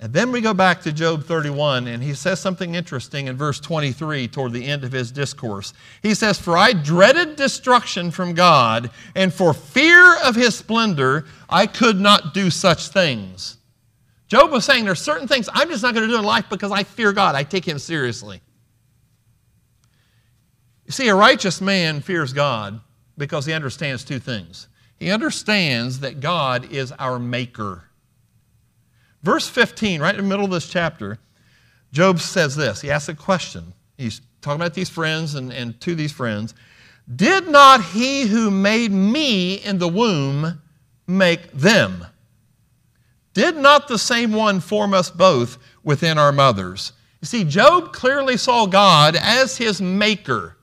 And 0.00 0.12
then 0.12 0.32
we 0.32 0.40
go 0.40 0.52
back 0.52 0.82
to 0.82 0.92
Job 0.92 1.24
31, 1.24 1.86
and 1.86 2.02
he 2.02 2.14
says 2.14 2.38
something 2.40 2.74
interesting 2.74 3.28
in 3.28 3.36
verse 3.36 3.58
23 3.60 4.28
toward 4.28 4.52
the 4.52 4.66
end 4.66 4.84
of 4.84 4.92
his 4.92 5.10
discourse. 5.10 5.72
He 6.02 6.14
says, 6.14 6.38
For 6.38 6.58
I 6.58 6.72
dreaded 6.72 7.36
destruction 7.36 8.10
from 8.10 8.34
God, 8.34 8.90
and 9.14 9.32
for 9.32 9.54
fear 9.54 10.16
of 10.22 10.34
his 10.34 10.56
splendor, 10.56 11.24
I 11.48 11.66
could 11.66 12.00
not 12.00 12.34
do 12.34 12.50
such 12.50 12.88
things. 12.88 13.56
Job 14.26 14.50
was 14.50 14.64
saying 14.64 14.84
There 14.84 14.92
are 14.92 14.96
certain 14.96 15.28
things 15.28 15.48
I'm 15.52 15.68
just 15.68 15.82
not 15.82 15.94
going 15.94 16.06
to 16.06 16.12
do 16.12 16.18
in 16.18 16.24
life 16.24 16.46
because 16.50 16.72
I 16.72 16.82
fear 16.82 17.12
God. 17.12 17.34
I 17.34 17.44
take 17.44 17.66
him 17.66 17.78
seriously. 17.78 18.40
You 20.86 20.92
see, 20.92 21.08
a 21.08 21.14
righteous 21.14 21.60
man 21.60 22.00
fears 22.00 22.32
God 22.32 22.80
because 23.16 23.46
he 23.46 23.52
understands 23.52 24.04
two 24.04 24.18
things. 24.18 24.68
He 24.98 25.10
understands 25.10 26.00
that 26.00 26.20
God 26.20 26.70
is 26.72 26.92
our 26.92 27.18
maker. 27.18 27.84
Verse 29.24 29.48
15, 29.48 30.02
right 30.02 30.14
in 30.14 30.20
the 30.20 30.28
middle 30.28 30.44
of 30.44 30.50
this 30.50 30.68
chapter, 30.68 31.18
Job 31.92 32.20
says 32.20 32.54
this. 32.54 32.82
He 32.82 32.90
asks 32.90 33.08
a 33.08 33.14
question. 33.14 33.72
He's 33.96 34.20
talking 34.42 34.60
about 34.60 34.74
these 34.74 34.90
friends 34.90 35.34
and, 35.34 35.50
and 35.50 35.80
to 35.80 35.94
these 35.94 36.12
friends. 36.12 36.54
Did 37.16 37.48
not 37.48 37.82
he 37.82 38.26
who 38.26 38.50
made 38.50 38.92
me 38.92 39.54
in 39.54 39.78
the 39.78 39.88
womb 39.88 40.60
make 41.06 41.50
them? 41.52 42.04
Did 43.32 43.56
not 43.56 43.88
the 43.88 43.98
same 43.98 44.32
one 44.32 44.60
form 44.60 44.92
us 44.92 45.10
both 45.10 45.56
within 45.82 46.18
our 46.18 46.30
mothers? 46.30 46.92
You 47.22 47.26
see, 47.26 47.44
Job 47.44 47.94
clearly 47.94 48.36
saw 48.36 48.66
God 48.66 49.16
as 49.16 49.56
his 49.56 49.80
maker. 49.80 50.58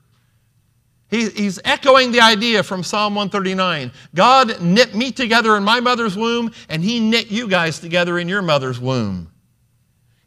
He, 1.12 1.28
he's 1.28 1.60
echoing 1.66 2.10
the 2.10 2.22
idea 2.22 2.62
from 2.62 2.82
Psalm 2.82 3.14
139. 3.14 3.92
God 4.14 4.62
knit 4.62 4.94
me 4.94 5.12
together 5.12 5.58
in 5.58 5.62
my 5.62 5.78
mother's 5.78 6.16
womb, 6.16 6.50
and 6.70 6.82
He 6.82 7.00
knit 7.00 7.30
you 7.30 7.48
guys 7.48 7.78
together 7.78 8.18
in 8.18 8.30
your 8.30 8.40
mother's 8.40 8.80
womb. 8.80 9.30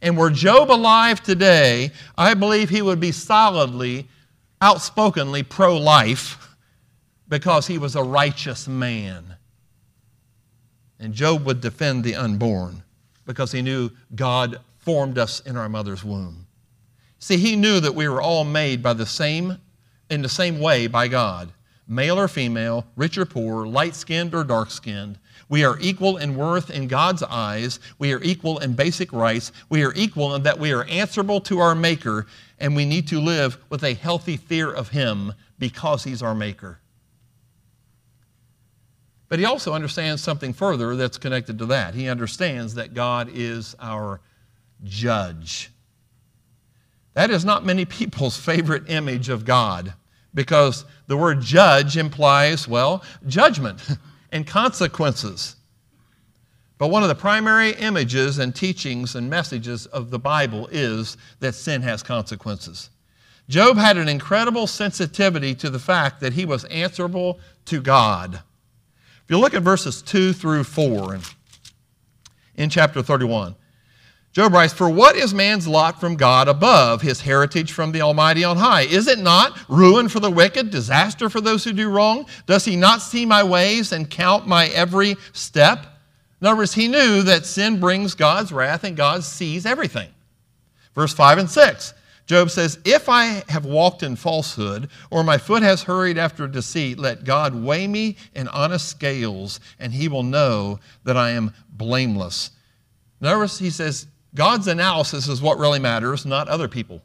And 0.04 0.16
were 0.16 0.30
Job 0.30 0.70
alive 0.70 1.24
today, 1.24 1.90
I 2.16 2.36
believe 2.36 2.70
he 2.70 2.84
would 2.84 3.00
be 3.00 3.12
solidly, 3.12 4.08
outspokenly 4.62 5.42
pro 5.42 5.76
life 5.76 6.56
because 7.28 7.66
he 7.66 7.80
was 7.80 7.96
a 7.96 8.04
righteous 8.04 8.68
man. 8.68 9.38
And 11.00 11.16
Job 11.16 11.48
would 11.48 11.62
defend 11.62 12.04
the 12.04 12.14
unborn 12.14 12.84
because 13.26 13.52
he 13.52 13.64
knew 13.64 13.90
God 14.14 14.60
formed 14.78 15.18
us 15.18 15.40
in 15.40 15.58
our 15.58 15.68
mother's 15.68 16.04
womb. 16.04 16.46
See, 17.18 17.38
he 17.38 17.56
knew 17.56 17.80
that 17.80 17.96
we 17.96 18.08
were 18.08 18.22
all 18.22 18.44
made 18.44 18.84
by 18.84 18.94
the 18.94 19.08
same 19.08 19.58
in 20.10 20.22
the 20.22 20.30
same 20.30 20.60
way 20.60 20.88
by 20.88 21.08
God 21.08 21.52
male 21.88 22.20
or 22.20 22.28
female, 22.28 22.86
rich 22.96 23.18
or 23.18 23.26
poor, 23.26 23.66
light 23.66 23.96
skinned 23.96 24.34
or 24.34 24.44
dark 24.44 24.72
skinned. 24.72 25.20
We 25.50 25.64
are 25.64 25.78
equal 25.80 26.18
in 26.18 26.36
worth 26.36 26.72
in 26.72 26.88
God's 26.88 27.22
eyes. 27.22 27.80
We 28.00 28.12
are 28.14 28.24
equal 28.24 28.58
in 28.60 28.74
basic 28.74 29.14
rights. 29.14 29.52
We 29.70 29.84
are 29.84 29.94
equal 29.96 30.34
in 30.36 30.44
that 30.44 30.58
we 30.58 30.74
are 30.74 30.86
answerable 30.86 31.40
to 31.42 31.60
our 31.60 31.76
Maker, 31.76 32.26
and 32.60 32.76
we 32.76 32.86
need 32.86 33.08
to 33.10 33.20
live 33.20 33.58
with 33.70 33.84
a 33.84 33.94
healthy 33.94 34.38
fear 34.38 34.72
of 34.72 34.90
Him 34.90 35.34
because 35.60 36.04
He's 36.04 36.24
our 36.24 36.34
Maker. 36.34 36.80
But 39.28 39.40
he 39.40 39.46
also 39.46 39.74
understands 39.74 40.24
something 40.24 40.54
further 40.54 40.96
that's 40.96 41.18
connected 41.18 41.58
to 41.60 41.66
that. 41.68 41.96
He 41.96 42.08
understands 42.08 42.76
that 42.76 42.94
God 42.94 43.30
is 43.34 43.76
our 43.80 44.22
judge. 44.84 45.72
That 47.16 47.32
is 47.32 47.44
not 47.44 47.66
many 47.66 47.86
people's 47.86 48.38
favorite 48.38 48.90
image 48.90 49.30
of 49.30 49.46
God 49.46 49.94
because 50.34 50.86
the 51.08 51.18
word 51.18 51.42
judge 51.42 51.98
implies, 51.98 52.68
well, 52.68 53.04
judgment 53.26 53.82
and 54.32 54.46
consequences. 54.46 55.56
But 56.78 56.90
one 56.90 57.04
of 57.04 57.10
the 57.10 57.16
primary 57.16 57.72
images 57.72 58.38
and 58.38 58.54
teachings 58.54 59.16
and 59.16 59.30
messages 59.30 59.86
of 59.88 60.12
the 60.12 60.20
Bible 60.20 60.68
is 60.72 61.16
that 61.40 61.56
sin 61.56 61.82
has 61.84 62.04
consequences. 62.04 62.90
Job 63.48 63.78
had 63.78 63.98
an 63.98 64.10
incredible 64.10 64.68
sensitivity 64.68 65.56
to 65.56 65.70
the 65.70 65.80
fact 65.80 66.20
that 66.20 66.34
he 66.34 66.46
was 66.46 66.66
answerable 66.66 67.40
to 67.66 67.82
God. 67.82 68.42
If 69.24 69.30
you 69.30 69.40
look 69.40 69.54
at 69.54 69.64
verses 69.64 70.02
2 70.02 70.34
through 70.34 70.66
4 70.66 71.20
in, 72.56 72.70
chapter 72.70 73.02
31, 73.02 73.56
Job 74.36 74.52
writes, 74.52 74.74
For 74.74 74.90
what 74.90 75.16
is 75.16 75.34
man's 75.34 75.66
lot 75.66 75.98
from 75.98 76.18
God 76.18 76.50
above, 76.50 77.02
his 77.02 77.22
heritage 77.22 77.72
from 77.72 77.94
the 77.94 78.02
Almighty 78.02 78.44
on 78.44 78.58
high? 78.58 78.82
Is 78.82 79.08
it 79.08 79.20
not 79.20 79.58
ruin 79.70 80.10
for 80.10 80.20
the 80.20 80.30
wicked, 80.30 80.72
disaster 80.72 81.30
for 81.30 81.40
those 81.40 81.64
who 81.64 81.72
do 81.72 81.90
wrong? 81.90 82.26
Does 82.46 82.66
he 82.66 82.76
not 82.76 83.02
see 83.02 83.26
my 83.26 83.44
ways 83.44 83.94
and 83.94 84.10
count 84.10 84.46
my 84.46 84.68
every 84.68 85.16
step? 85.32 85.86
In 86.42 86.48
other 86.48 86.58
words, 86.58 86.74
he 86.74 86.90
knew 86.90 87.22
that 87.22 87.46
sin 87.46 87.80
brings 87.80 88.14
God's 88.14 88.52
wrath 88.52 88.84
and 88.84 88.98
God 88.98 89.24
sees 89.24 89.66
everything. 89.66 90.10
Verse 90.94 91.14
5 91.14 91.38
and 91.38 91.50
6. 91.50 91.94
Job 92.26 92.50
says, 92.50 92.78
If 92.84 93.08
I 93.08 93.42
have 93.48 93.64
walked 93.64 94.04
in 94.04 94.18
falsehood, 94.18 94.90
or 95.12 95.24
my 95.24 95.38
foot 95.38 95.64
has 95.64 95.84
hurried 95.84 96.18
after 96.18 96.46
deceit, 96.46 97.00
let 97.00 97.24
God 97.24 97.56
weigh 97.56 97.88
me 97.88 98.18
in 98.34 98.50
honest 98.50 98.90
scales, 98.90 99.62
and 99.80 99.94
he 99.94 100.10
will 100.10 100.24
know 100.24 100.82
that 101.06 101.16
I 101.16 101.30
am 101.30 101.54
blameless. 101.70 102.52
Notice 103.22 103.60
he 103.60 103.70
says, 103.70 104.08
God's 104.36 104.68
analysis 104.68 105.28
is 105.28 105.42
what 105.42 105.58
really 105.58 105.80
matters, 105.80 106.26
not 106.26 106.48
other 106.48 106.68
people 106.68 107.02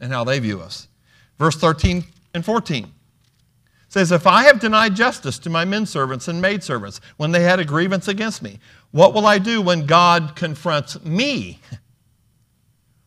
and 0.00 0.12
how 0.12 0.24
they 0.24 0.38
view 0.38 0.60
us. 0.60 0.88
Verse 1.38 1.56
13 1.56 2.04
and 2.34 2.44
14 2.44 2.92
says, 3.88 4.12
If 4.12 4.26
I 4.26 4.44
have 4.44 4.60
denied 4.60 4.96
justice 4.96 5.38
to 5.40 5.50
my 5.50 5.64
men 5.64 5.86
servants 5.86 6.28
and 6.28 6.42
maidservants 6.42 7.00
when 7.16 7.30
they 7.30 7.42
had 7.42 7.60
a 7.60 7.64
grievance 7.64 8.08
against 8.08 8.42
me, 8.42 8.58
what 8.90 9.14
will 9.14 9.26
I 9.26 9.38
do 9.38 9.62
when 9.62 9.86
God 9.86 10.36
confronts 10.36 11.02
me? 11.04 11.60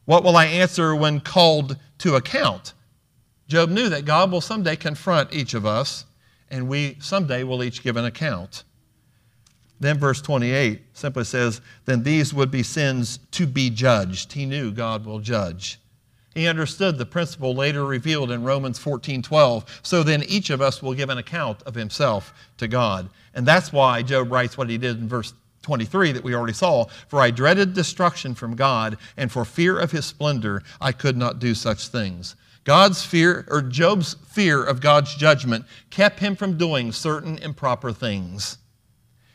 What 0.06 0.24
will 0.24 0.38
I 0.38 0.46
answer 0.46 0.96
when 0.96 1.20
called 1.20 1.78
to 2.00 2.16
account? 2.16 2.74
Job 3.48 3.70
knew 3.70 3.90
that 3.90 4.06
God 4.06 4.32
will 4.32 4.42
someday 4.42 4.76
confront 4.76 5.34
each 5.34 5.54
of 5.54 5.66
us, 5.66 6.06
and 6.50 6.68
we 6.68 6.98
someday 7.00 7.44
will 7.44 7.64
each 7.64 7.84
give 7.84 7.96
an 7.96 8.06
account. 8.06 8.64
Then 9.80 9.98
verse 9.98 10.22
28 10.22 10.82
simply 10.94 11.24
says, 11.24 11.62
Then 11.86 12.04
these 12.04 12.34
would 12.34 12.52
be 12.52 12.64
sins 12.64 13.20
to 13.32 13.48
be 13.48 13.70
judged. 13.70 14.34
He 14.34 14.46
knew 14.46 14.72
God 14.72 15.06
will 15.06 15.20
judge. 15.20 15.80
He 16.36 16.48
understood 16.48 16.98
the 16.98 17.06
principle 17.06 17.56
later 17.56 17.86
revealed 17.86 18.32
in 18.32 18.44
Romans 18.44 18.78
14 18.78 19.22
12. 19.22 19.80
So 19.84 20.04
then 20.04 20.24
each 20.24 20.50
of 20.50 20.62
us 20.62 20.82
will 20.82 20.94
give 20.94 21.10
an 21.10 21.18
account 21.18 21.64
of 21.64 21.76
himself 21.76 22.34
to 22.58 22.68
God. 22.68 23.10
And 23.34 23.46
that's 23.46 23.74
why 23.74 24.02
Job 24.04 24.32
writes 24.32 24.58
what 24.58 24.70
he 24.70 24.78
did 24.78 25.00
in 25.00 25.08
verse 25.08 25.34
23 25.64 26.14
that 26.14 26.24
we 26.24 26.36
already 26.36 26.54
saw. 26.54 26.86
For 27.08 27.22
I 27.22 27.32
dreaded 27.32 27.74
destruction 27.74 28.36
from 28.36 28.56
God, 28.56 28.98
and 29.18 29.32
for 29.32 29.44
fear 29.46 29.80
of 29.80 29.92
his 29.92 30.06
splendor, 30.06 30.64
I 30.80 30.92
could 30.92 31.18
not 31.18 31.40
do 31.40 31.54
such 31.54 31.88
things. 31.88 32.36
God's 32.64 33.04
fear, 33.04 33.46
or 33.50 33.62
Job's 33.62 34.16
fear 34.28 34.64
of 34.64 34.82
God's 34.82 35.16
judgment, 35.16 35.66
kept 35.90 36.20
him 36.20 36.36
from 36.36 36.58
doing 36.58 36.92
certain 36.92 37.38
improper 37.40 37.92
things. 37.92 38.58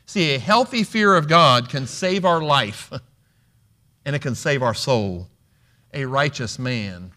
See, 0.07 0.35
a 0.35 0.39
healthy 0.39 0.85
fear 0.85 1.15
of 1.15 1.29
God 1.29 1.69
can 1.69 1.87
save 1.87 2.25
our 2.25 2.43
life, 2.43 2.93
and 4.05 4.15
it 4.15 4.23
can 4.23 4.35
save 4.35 4.63
our 4.63 4.75
soul. 4.75 5.29
A 5.93 6.05
righteous 6.05 6.59
man 6.59 7.13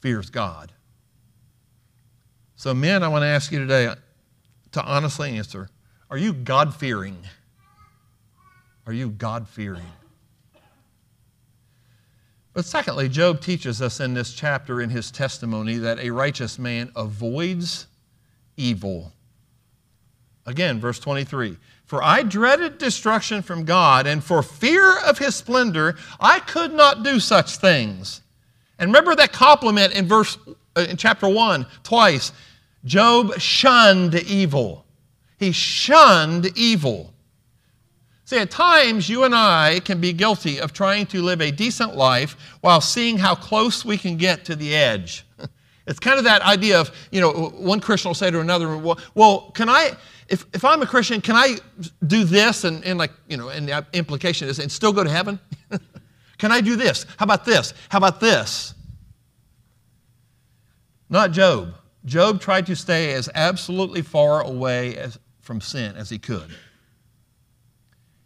fears 0.00 0.30
God. 0.30 0.72
So, 2.54 2.72
men, 2.72 3.02
I 3.02 3.08
want 3.08 3.22
to 3.22 3.26
ask 3.26 3.52
you 3.52 3.58
today 3.58 3.92
to 4.72 4.84
honestly 4.84 5.36
answer 5.36 5.68
are 6.08 6.18
you 6.18 6.32
God 6.32 6.74
fearing? 6.74 7.18
Are 8.86 8.92
you 8.92 9.10
God 9.10 9.48
fearing? 9.48 9.82
But 12.52 12.64
secondly, 12.64 13.08
Job 13.08 13.40
teaches 13.40 13.82
us 13.82 14.00
in 14.00 14.14
this 14.14 14.32
chapter 14.32 14.80
in 14.80 14.88
his 14.88 15.10
testimony 15.10 15.76
that 15.78 15.98
a 15.98 16.10
righteous 16.10 16.58
man 16.58 16.90
avoids 16.96 17.86
evil. 18.56 19.12
Again, 20.46 20.80
verse 20.80 20.98
23 20.98 21.56
For 21.84 22.02
I 22.02 22.22
dreaded 22.22 22.78
destruction 22.78 23.42
from 23.42 23.64
God, 23.64 24.06
and 24.06 24.22
for 24.22 24.42
fear 24.42 24.98
of 25.00 25.18
his 25.18 25.34
splendor, 25.34 25.96
I 26.20 26.40
could 26.40 26.72
not 26.72 27.02
do 27.02 27.20
such 27.20 27.56
things. 27.56 28.22
And 28.78 28.88
remember 28.88 29.14
that 29.16 29.32
compliment 29.32 29.94
in 29.94 30.06
verse 30.06 30.38
uh, 30.76 30.86
in 30.88 30.96
chapter 30.96 31.28
1 31.28 31.66
twice. 31.82 32.32
Job 32.84 33.38
shunned 33.40 34.14
evil. 34.14 34.84
He 35.38 35.50
shunned 35.50 36.56
evil. 36.56 37.12
See, 38.24 38.38
at 38.38 38.50
times 38.50 39.08
you 39.08 39.24
and 39.24 39.34
I 39.34 39.80
can 39.80 40.00
be 40.00 40.12
guilty 40.12 40.60
of 40.60 40.72
trying 40.72 41.06
to 41.06 41.22
live 41.22 41.40
a 41.40 41.50
decent 41.50 41.96
life 41.96 42.36
while 42.60 42.80
seeing 42.80 43.18
how 43.18 43.34
close 43.34 43.84
we 43.84 43.96
can 43.98 44.16
get 44.16 44.44
to 44.46 44.56
the 44.56 44.74
edge. 44.74 45.24
It's 45.88 46.00
kind 46.00 46.18
of 46.18 46.24
that 46.24 46.42
idea 46.42 46.80
of, 46.80 46.90
you 47.12 47.20
know, 47.20 47.30
one 47.30 47.78
Christian 47.78 48.08
will 48.08 48.14
say 48.14 48.28
to 48.28 48.40
another, 48.40 48.76
well, 48.76 48.98
well 49.14 49.52
can 49.52 49.68
I, 49.68 49.92
if, 50.28 50.44
if 50.52 50.64
I'm 50.64 50.82
a 50.82 50.86
Christian, 50.86 51.20
can 51.20 51.36
I 51.36 51.56
do 52.06 52.24
this 52.24 52.64
and, 52.64 52.84
and 52.84 52.98
like, 52.98 53.12
you 53.28 53.36
know, 53.36 53.48
and 53.48 53.68
the 53.68 53.86
implication 53.92 54.48
is, 54.48 54.58
and 54.58 54.70
still 54.70 54.92
go 54.92 55.04
to 55.04 55.10
heaven? 55.10 55.38
can 56.38 56.52
I 56.52 56.60
do 56.60 56.76
this? 56.76 57.06
How 57.16 57.24
about 57.24 57.44
this? 57.44 57.72
How 57.88 57.98
about 57.98 58.20
this? 58.20 58.74
Not 61.08 61.30
Job. 61.30 61.74
Job 62.04 62.40
tried 62.40 62.66
to 62.66 62.76
stay 62.76 63.14
as 63.14 63.28
absolutely 63.34 64.02
far 64.02 64.42
away 64.42 64.96
as, 64.96 65.18
from 65.40 65.60
sin 65.60 65.96
as 65.96 66.10
he 66.10 66.18
could. 66.18 66.50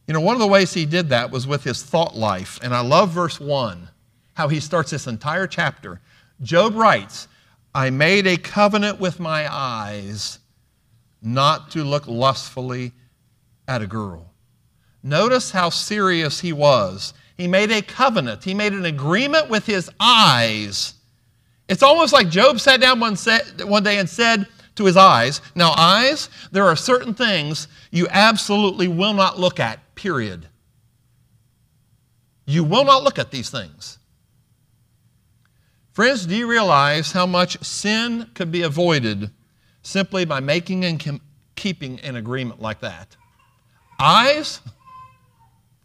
You 0.07 0.15
know, 0.15 0.21
one 0.21 0.35
of 0.35 0.41
the 0.41 0.47
ways 0.47 0.75
he 0.75 0.87
did 0.87 1.11
that 1.11 1.31
was 1.31 1.47
with 1.47 1.65
his 1.65 1.83
thought 1.83 2.17
life. 2.17 2.59
And 2.63 2.75
I 2.75 2.81
love 2.81 3.11
verse 3.11 3.39
1, 3.39 3.89
how 4.35 4.49
he 4.49 4.61
starts 4.61 4.91
this 4.91 5.07
entire 5.07 5.47
chapter. 5.47 6.01
Job 6.43 6.75
writes, 6.75 7.29
I 7.75 7.91
made 7.91 8.27
a 8.27 8.37
covenant 8.37 8.99
with 8.99 9.21
my 9.21 9.47
eyes 9.51 10.40
not 11.23 11.71
to 11.73 11.85
look 11.85 12.07
lustfully 12.07 12.93
at 13.69 13.83
a 13.83 13.87
girl. 13.87 14.33
Notice 15.03 15.51
how 15.51 15.71
serious 15.71 16.41
he 16.41 16.53
was. 16.53 17.15
He 17.37 17.49
made 17.49 17.71
a 17.71 17.83
covenant, 17.83 18.45
he 18.45 18.55
made 18.55 18.73
an 18.73 18.85
agreement 18.85 19.49
with 19.49 19.65
his 19.67 19.91
eyes. 19.99 20.95
It's 21.69 21.83
almost 21.83 22.13
like 22.13 22.29
Job 22.29 22.61
sat 22.61 22.81
down 22.81 23.01
one, 23.01 23.17
one 23.65 23.83
day 23.83 23.99
and 23.99 24.09
said 24.09 24.47
to 24.75 24.85
his 24.85 24.97
eyes, 24.97 25.41
Now, 25.55 25.73
eyes, 25.77 26.29
there 26.51 26.67
are 26.67 26.77
certain 26.77 27.15
things 27.15 27.69
you 27.91 28.09
absolutely 28.11 28.89
will 28.89 29.15
not 29.15 29.39
look 29.39 29.61
at 29.61 29.95
period. 29.95 30.49
You 32.45 32.65
will 32.65 32.85
not 32.85 33.05
look 33.05 33.19
at 33.19 33.31
these 33.31 33.51
things. 33.51 33.99
Friends, 35.93 36.27
do 36.27 36.35
you 36.35 36.49
realize 36.49 37.13
how 37.13 37.27
much 37.27 37.63
sin 37.63 38.31
could 38.35 38.51
be 38.51 38.63
avoided 38.63 39.31
simply 39.83 40.25
by 40.25 40.41
making 40.41 40.85
and 40.85 41.21
keeping 41.57 42.01
an 42.01 42.17
agreement 42.17 42.61
like 42.61 42.81
that? 42.81 43.17
Eyes, 43.99 44.61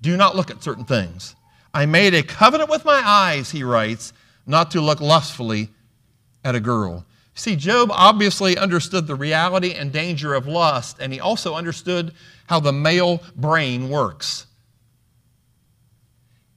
do 0.02 0.16
not 0.16 0.36
look 0.36 0.52
at 0.52 0.64
certain 0.64 0.86
things. 0.86 1.36
I 1.74 1.86
made 1.86 2.14
a 2.14 2.24
covenant 2.24 2.70
with 2.70 2.86
my 2.86 3.02
eyes, 3.04 3.52
he 3.52 3.64
writes, 3.64 4.14
not 4.46 4.72
to 4.72 4.82
look 4.82 5.02
lustfully 5.02 5.70
at 6.44 6.56
a 6.56 6.60
girl. 6.60 7.06
See, 7.34 7.58
Job 7.58 7.90
obviously 7.92 8.58
understood 8.58 9.08
the 9.08 9.16
reality 9.16 9.74
and 9.74 9.92
danger 9.92 10.34
of 10.34 10.48
lust, 10.48 10.98
and 11.02 11.12
he 11.12 11.20
also 11.20 11.56
understood 11.56 12.14
how 12.48 12.62
the 12.62 12.72
male 12.72 13.22
brain 13.36 13.90
works. 13.90 14.48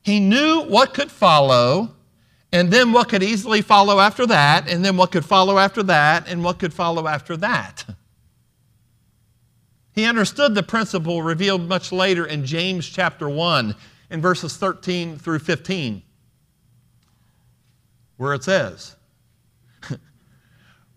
He 0.02 0.20
knew 0.20 0.62
what 0.62 0.94
could 0.94 1.10
follow, 1.10 1.96
and 2.52 2.70
then 2.70 2.92
what 2.92 3.08
could 3.08 3.22
easily 3.22 3.62
follow 3.62 4.00
after 4.00 4.26
that, 4.26 4.68
and 4.68 4.84
then 4.84 4.96
what 4.96 5.12
could 5.12 5.24
follow 5.24 5.58
after 5.58 5.82
that, 5.84 6.28
and 6.28 6.42
what 6.42 6.58
could 6.58 6.72
follow 6.72 7.06
after 7.06 7.36
that. 7.36 7.84
He 9.98 10.04
understood 10.04 10.54
the 10.54 10.62
principle 10.62 11.22
revealed 11.22 11.68
much 11.68 11.90
later 11.90 12.24
in 12.24 12.46
James 12.46 12.88
chapter 12.88 13.28
1, 13.28 13.74
in 14.10 14.20
verses 14.20 14.56
13 14.56 15.18
through 15.18 15.40
15, 15.40 16.02
where 18.16 18.34
it 18.34 18.44
says, 18.44 18.94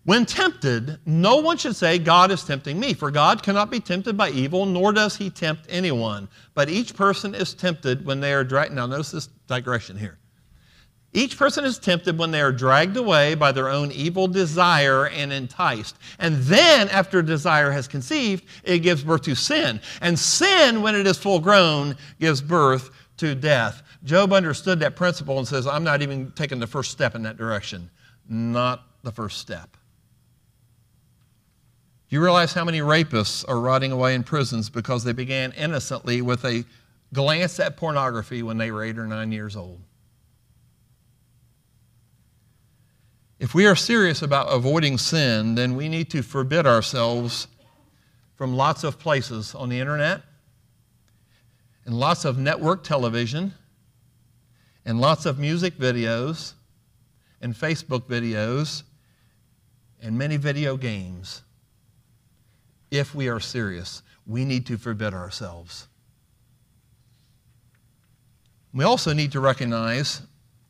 when 0.04 0.24
tempted, 0.24 1.00
no 1.04 1.38
one 1.38 1.56
should 1.56 1.74
say, 1.74 1.98
God 1.98 2.30
is 2.30 2.44
tempting 2.44 2.78
me, 2.78 2.94
for 2.94 3.10
God 3.10 3.42
cannot 3.42 3.72
be 3.72 3.80
tempted 3.80 4.16
by 4.16 4.30
evil, 4.30 4.66
nor 4.66 4.92
does 4.92 5.16
he 5.16 5.30
tempt 5.30 5.66
anyone. 5.68 6.28
But 6.54 6.68
each 6.68 6.94
person 6.94 7.34
is 7.34 7.54
tempted 7.54 8.06
when 8.06 8.20
they 8.20 8.32
are 8.32 8.44
dragged. 8.44 8.72
Now, 8.72 8.86
notice 8.86 9.10
this 9.10 9.26
digression 9.48 9.98
here. 9.98 10.20
Each 11.14 11.36
person 11.36 11.64
is 11.64 11.78
tempted 11.78 12.16
when 12.16 12.30
they 12.30 12.40
are 12.40 12.52
dragged 12.52 12.96
away 12.96 13.34
by 13.34 13.52
their 13.52 13.68
own 13.68 13.92
evil 13.92 14.26
desire 14.26 15.08
and 15.08 15.30
enticed. 15.30 15.96
And 16.18 16.36
then, 16.36 16.88
after 16.88 17.20
desire 17.20 17.70
has 17.70 17.86
conceived, 17.86 18.44
it 18.64 18.78
gives 18.78 19.04
birth 19.04 19.22
to 19.22 19.34
sin. 19.34 19.80
And 20.00 20.18
sin, 20.18 20.80
when 20.80 20.94
it 20.94 21.06
is 21.06 21.18
full 21.18 21.38
grown, 21.38 21.96
gives 22.18 22.40
birth 22.40 22.90
to 23.18 23.34
death. 23.34 23.82
Job 24.04 24.32
understood 24.32 24.80
that 24.80 24.96
principle 24.96 25.38
and 25.38 25.46
says, 25.46 25.66
I'm 25.66 25.84
not 25.84 26.00
even 26.00 26.32
taking 26.32 26.58
the 26.58 26.66
first 26.66 26.90
step 26.90 27.14
in 27.14 27.22
that 27.24 27.36
direction. 27.36 27.90
Not 28.26 28.82
the 29.02 29.12
first 29.12 29.38
step. 29.38 29.76
Do 32.08 32.16
you 32.16 32.22
realize 32.22 32.54
how 32.54 32.64
many 32.64 32.80
rapists 32.80 33.44
are 33.48 33.60
rotting 33.60 33.92
away 33.92 34.14
in 34.14 34.22
prisons 34.22 34.70
because 34.70 35.04
they 35.04 35.12
began 35.12 35.52
innocently 35.52 36.22
with 36.22 36.44
a 36.46 36.64
glance 37.12 37.60
at 37.60 37.76
pornography 37.76 38.42
when 38.42 38.56
they 38.56 38.70
were 38.70 38.82
eight 38.82 38.98
or 38.98 39.06
nine 39.06 39.30
years 39.30 39.56
old? 39.56 39.80
If 43.42 43.56
we 43.56 43.66
are 43.66 43.74
serious 43.74 44.22
about 44.22 44.52
avoiding 44.52 44.98
sin, 44.98 45.56
then 45.56 45.74
we 45.74 45.88
need 45.88 46.10
to 46.10 46.22
forbid 46.22 46.64
ourselves 46.64 47.48
from 48.36 48.54
lots 48.54 48.84
of 48.84 49.00
places 49.00 49.52
on 49.52 49.68
the 49.68 49.80
internet 49.80 50.22
and 51.84 51.92
lots 51.92 52.24
of 52.24 52.38
network 52.38 52.84
television 52.84 53.52
and 54.84 55.00
lots 55.00 55.26
of 55.26 55.40
music 55.40 55.76
videos 55.76 56.52
and 57.40 57.52
Facebook 57.52 58.02
videos 58.02 58.84
and 60.00 60.16
many 60.16 60.36
video 60.36 60.76
games 60.76 61.42
if 62.92 63.12
we 63.12 63.26
are 63.26 63.40
serious, 63.40 64.04
we 64.24 64.44
need 64.44 64.66
to 64.66 64.78
forbid 64.78 65.14
ourselves. 65.14 65.88
We 68.72 68.84
also 68.84 69.12
need 69.12 69.32
to 69.32 69.40
recognize 69.40 70.22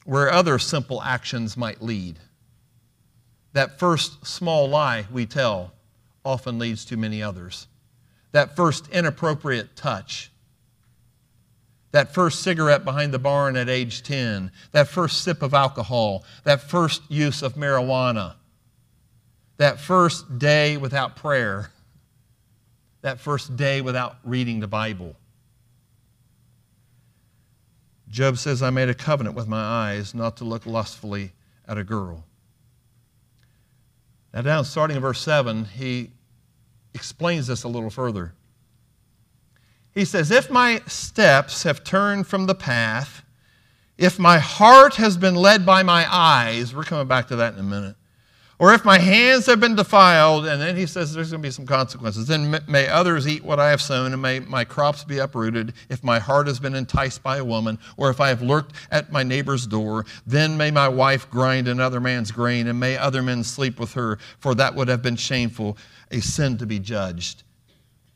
where 0.06 0.32
other 0.32 0.58
simple 0.58 1.02
actions 1.02 1.54
might 1.54 1.82
lead. 1.82 2.18
That 3.52 3.78
first 3.78 4.26
small 4.26 4.68
lie 4.68 5.06
we 5.12 5.26
tell 5.26 5.72
often 6.24 6.58
leads 6.58 6.84
to 6.86 6.96
many 6.96 7.22
others. 7.22 7.66
That 8.32 8.56
first 8.56 8.88
inappropriate 8.88 9.76
touch. 9.76 10.30
That 11.90 12.14
first 12.14 12.42
cigarette 12.42 12.84
behind 12.84 13.12
the 13.12 13.18
barn 13.18 13.56
at 13.56 13.68
age 13.68 14.02
10. 14.02 14.50
That 14.72 14.88
first 14.88 15.22
sip 15.22 15.42
of 15.42 15.52
alcohol. 15.52 16.24
That 16.44 16.62
first 16.62 17.02
use 17.10 17.42
of 17.42 17.54
marijuana. 17.54 18.36
That 19.58 19.78
first 19.78 20.38
day 20.38 20.78
without 20.78 21.16
prayer 21.16 21.70
that 23.02 23.18
first 23.20 23.56
day 23.56 23.80
without 23.80 24.16
reading 24.24 24.60
the 24.60 24.68
Bible. 24.68 25.16
Job 28.08 28.38
says, 28.38 28.62
I 28.62 28.70
made 28.70 28.88
a 28.88 28.94
covenant 28.94 29.36
with 29.36 29.48
my 29.48 29.60
eyes 29.60 30.14
not 30.14 30.36
to 30.38 30.44
look 30.44 30.66
lustfully 30.66 31.32
at 31.66 31.78
a 31.78 31.84
girl. 31.84 32.24
Now, 34.32 34.42
down 34.42 34.64
starting 34.64 34.96
in 34.96 35.02
verse 35.02 35.20
7, 35.20 35.66
he 35.66 36.12
explains 36.94 37.46
this 37.46 37.64
a 37.64 37.68
little 37.68 37.90
further. 37.90 38.34
He 39.94 40.04
says, 40.04 40.30
If 40.30 40.50
my 40.50 40.80
steps 40.86 41.64
have 41.64 41.84
turned 41.84 42.26
from 42.26 42.46
the 42.46 42.54
path, 42.54 43.22
if 43.98 44.18
my 44.18 44.38
heart 44.38 44.96
has 44.96 45.16
been 45.16 45.34
led 45.34 45.66
by 45.66 45.82
my 45.82 46.06
eyes, 46.10 46.74
we're 46.74 46.84
coming 46.84 47.06
back 47.06 47.28
to 47.28 47.36
that 47.36 47.54
in 47.54 47.60
a 47.60 47.62
minute, 47.62 47.96
or 48.62 48.72
if 48.72 48.84
my 48.84 48.96
hands 48.96 49.46
have 49.46 49.58
been 49.58 49.74
defiled, 49.74 50.46
and 50.46 50.62
then 50.62 50.76
he 50.76 50.86
says 50.86 51.12
there's 51.12 51.32
going 51.32 51.42
to 51.42 51.48
be 51.48 51.50
some 51.50 51.66
consequences, 51.66 52.28
then 52.28 52.60
may 52.68 52.86
others 52.86 53.26
eat 53.26 53.42
what 53.42 53.58
I 53.58 53.70
have 53.70 53.82
sown, 53.82 54.12
and 54.12 54.22
may 54.22 54.38
my 54.38 54.62
crops 54.62 55.02
be 55.02 55.18
uprooted. 55.18 55.74
If 55.88 56.04
my 56.04 56.20
heart 56.20 56.46
has 56.46 56.60
been 56.60 56.76
enticed 56.76 57.24
by 57.24 57.38
a 57.38 57.44
woman, 57.44 57.80
or 57.96 58.08
if 58.08 58.20
I 58.20 58.28
have 58.28 58.40
lurked 58.40 58.76
at 58.92 59.10
my 59.10 59.24
neighbor's 59.24 59.66
door, 59.66 60.06
then 60.28 60.56
may 60.56 60.70
my 60.70 60.86
wife 60.86 61.28
grind 61.28 61.66
another 61.66 61.98
man's 61.98 62.30
grain, 62.30 62.68
and 62.68 62.78
may 62.78 62.96
other 62.96 63.20
men 63.20 63.42
sleep 63.42 63.80
with 63.80 63.94
her, 63.94 64.20
for 64.38 64.54
that 64.54 64.76
would 64.76 64.86
have 64.86 65.02
been 65.02 65.16
shameful, 65.16 65.76
a 66.12 66.20
sin 66.20 66.56
to 66.58 66.64
be 66.64 66.78
judged. 66.78 67.42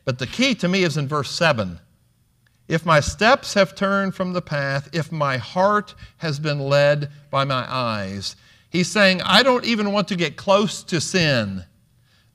But 0.05 0.21
the 0.21 0.29
key 0.29 0.55
to 0.55 0.69
me 0.69 0.85
is 0.85 0.97
in 0.97 1.09
verse 1.09 1.33
7. 1.33 1.81
If 2.69 2.87
my 2.87 3.01
steps 3.01 3.55
have 3.55 3.75
turned 3.75 4.15
from 4.15 4.33
the 4.33 4.43
path, 4.43 4.91
if 4.93 5.11
my 5.11 5.39
heart 5.39 5.97
has 6.19 6.39
been 6.39 6.61
led 6.61 7.11
by 7.33 7.43
my 7.43 7.67
eyes, 7.69 8.37
He's 8.77 8.91
saying, 8.91 9.23
I 9.23 9.43
don't 9.43 9.65
even 9.65 9.91
want 9.91 10.09
to 10.09 10.17
get 10.17 10.37
close 10.37 10.83
to 10.83 11.01
sin. 11.01 11.65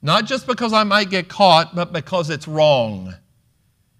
Not 0.01 0.25
just 0.25 0.47
because 0.47 0.73
I 0.73 0.83
might 0.83 1.11
get 1.11 1.29
caught, 1.29 1.75
but 1.75 1.93
because 1.93 2.31
it's 2.31 2.47
wrong. 2.47 3.13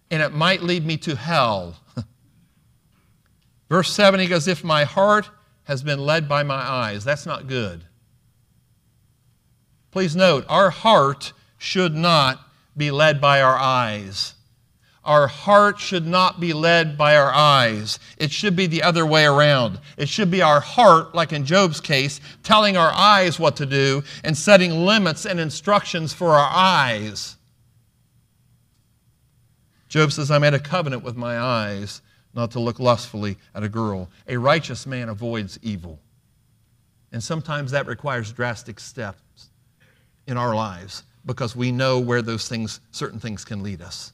And 0.10 0.24
it 0.24 0.34
might 0.34 0.64
lead 0.64 0.84
me 0.84 0.98
to 0.98 1.16
hell. 1.16 1.76
Verse 3.70 3.94
7, 3.94 4.20
he 4.20 4.26
goes, 4.26 4.48
If 4.48 4.64
my 4.64 4.86
heart 4.86 5.30
has 5.66 5.84
been 5.84 6.00
led 6.00 6.28
by 6.28 6.42
my 6.42 6.56
eyes, 6.56 7.04
that's 7.04 7.28
not 7.28 7.46
good. 7.46 7.84
Please 9.92 10.16
note, 10.16 10.44
our 10.50 10.72
heart 10.72 11.34
should 11.60 11.94
not 11.94 12.40
be 12.76 12.90
led 12.90 13.22
by 13.22 13.44
our 13.44 13.56
eyes. 13.56 14.34
Our 15.04 15.28
heart 15.28 15.80
should 15.80 16.06
not 16.06 16.40
be 16.40 16.54
led 16.54 16.96
by 16.98 17.16
our 17.16 17.32
eyes. 17.32 17.98
It 18.18 18.32
should 18.32 18.56
be 18.56 18.68
the 18.68 18.84
other 18.84 19.06
way 19.06 19.26
around. 19.26 19.80
It 19.98 20.08
should 20.08 20.30
be 20.30 20.44
our 20.44 20.60
heart, 20.60 21.16
like 21.16 21.34
in 21.34 21.44
Job's 21.44 21.82
case, 21.82 22.22
telling 22.44 22.78
our 22.78 22.92
eyes 22.92 23.40
what 23.40 23.56
to 23.56 23.66
do 23.66 24.04
and 24.24 24.38
setting 24.38 24.86
limits 24.86 25.26
and 25.26 25.40
instructions 25.40 26.14
for 26.14 26.30
our 26.30 26.50
eyes. 26.52 27.36
Job 29.90 30.12
says, 30.12 30.30
I 30.30 30.38
made 30.38 30.54
a 30.54 30.60
covenant 30.60 31.04
with 31.04 31.18
my 31.18 31.40
eyes 31.40 32.02
not 32.34 32.52
to 32.52 32.60
look 32.60 32.80
lustfully 32.80 33.38
at 33.56 33.64
a 33.64 33.70
girl. 33.70 34.10
A 34.28 34.38
righteous 34.38 34.86
man 34.86 35.10
avoids 35.10 35.60
evil. 35.64 36.00
And 37.12 37.24
sometimes 37.24 37.72
that 37.72 37.88
requires 37.88 38.32
drastic 38.32 38.80
steps 38.80 39.50
in 40.28 40.38
our 40.38 40.56
lives 40.56 41.04
because 41.26 41.56
we 41.56 41.72
know 41.72 42.00
where 42.00 42.22
those 42.22 42.48
things, 42.48 42.80
certain 42.92 43.20
things 43.20 43.44
can 43.44 43.64
lead 43.64 43.82
us. 43.82 44.14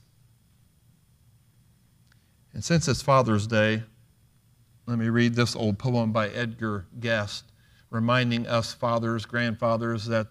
And 2.57 2.65
since 2.65 2.87
it's 2.87 3.03
Father's 3.03 3.45
Day, 3.45 3.83
let 4.87 4.97
me 4.97 5.09
read 5.09 5.35
this 5.35 5.55
old 5.55 5.77
poem 5.77 6.11
by 6.11 6.29
Edgar 6.29 6.87
Guest, 6.99 7.43
reminding 7.91 8.47
us 8.47 8.73
fathers, 8.73 9.27
grandfathers, 9.27 10.07
that 10.07 10.25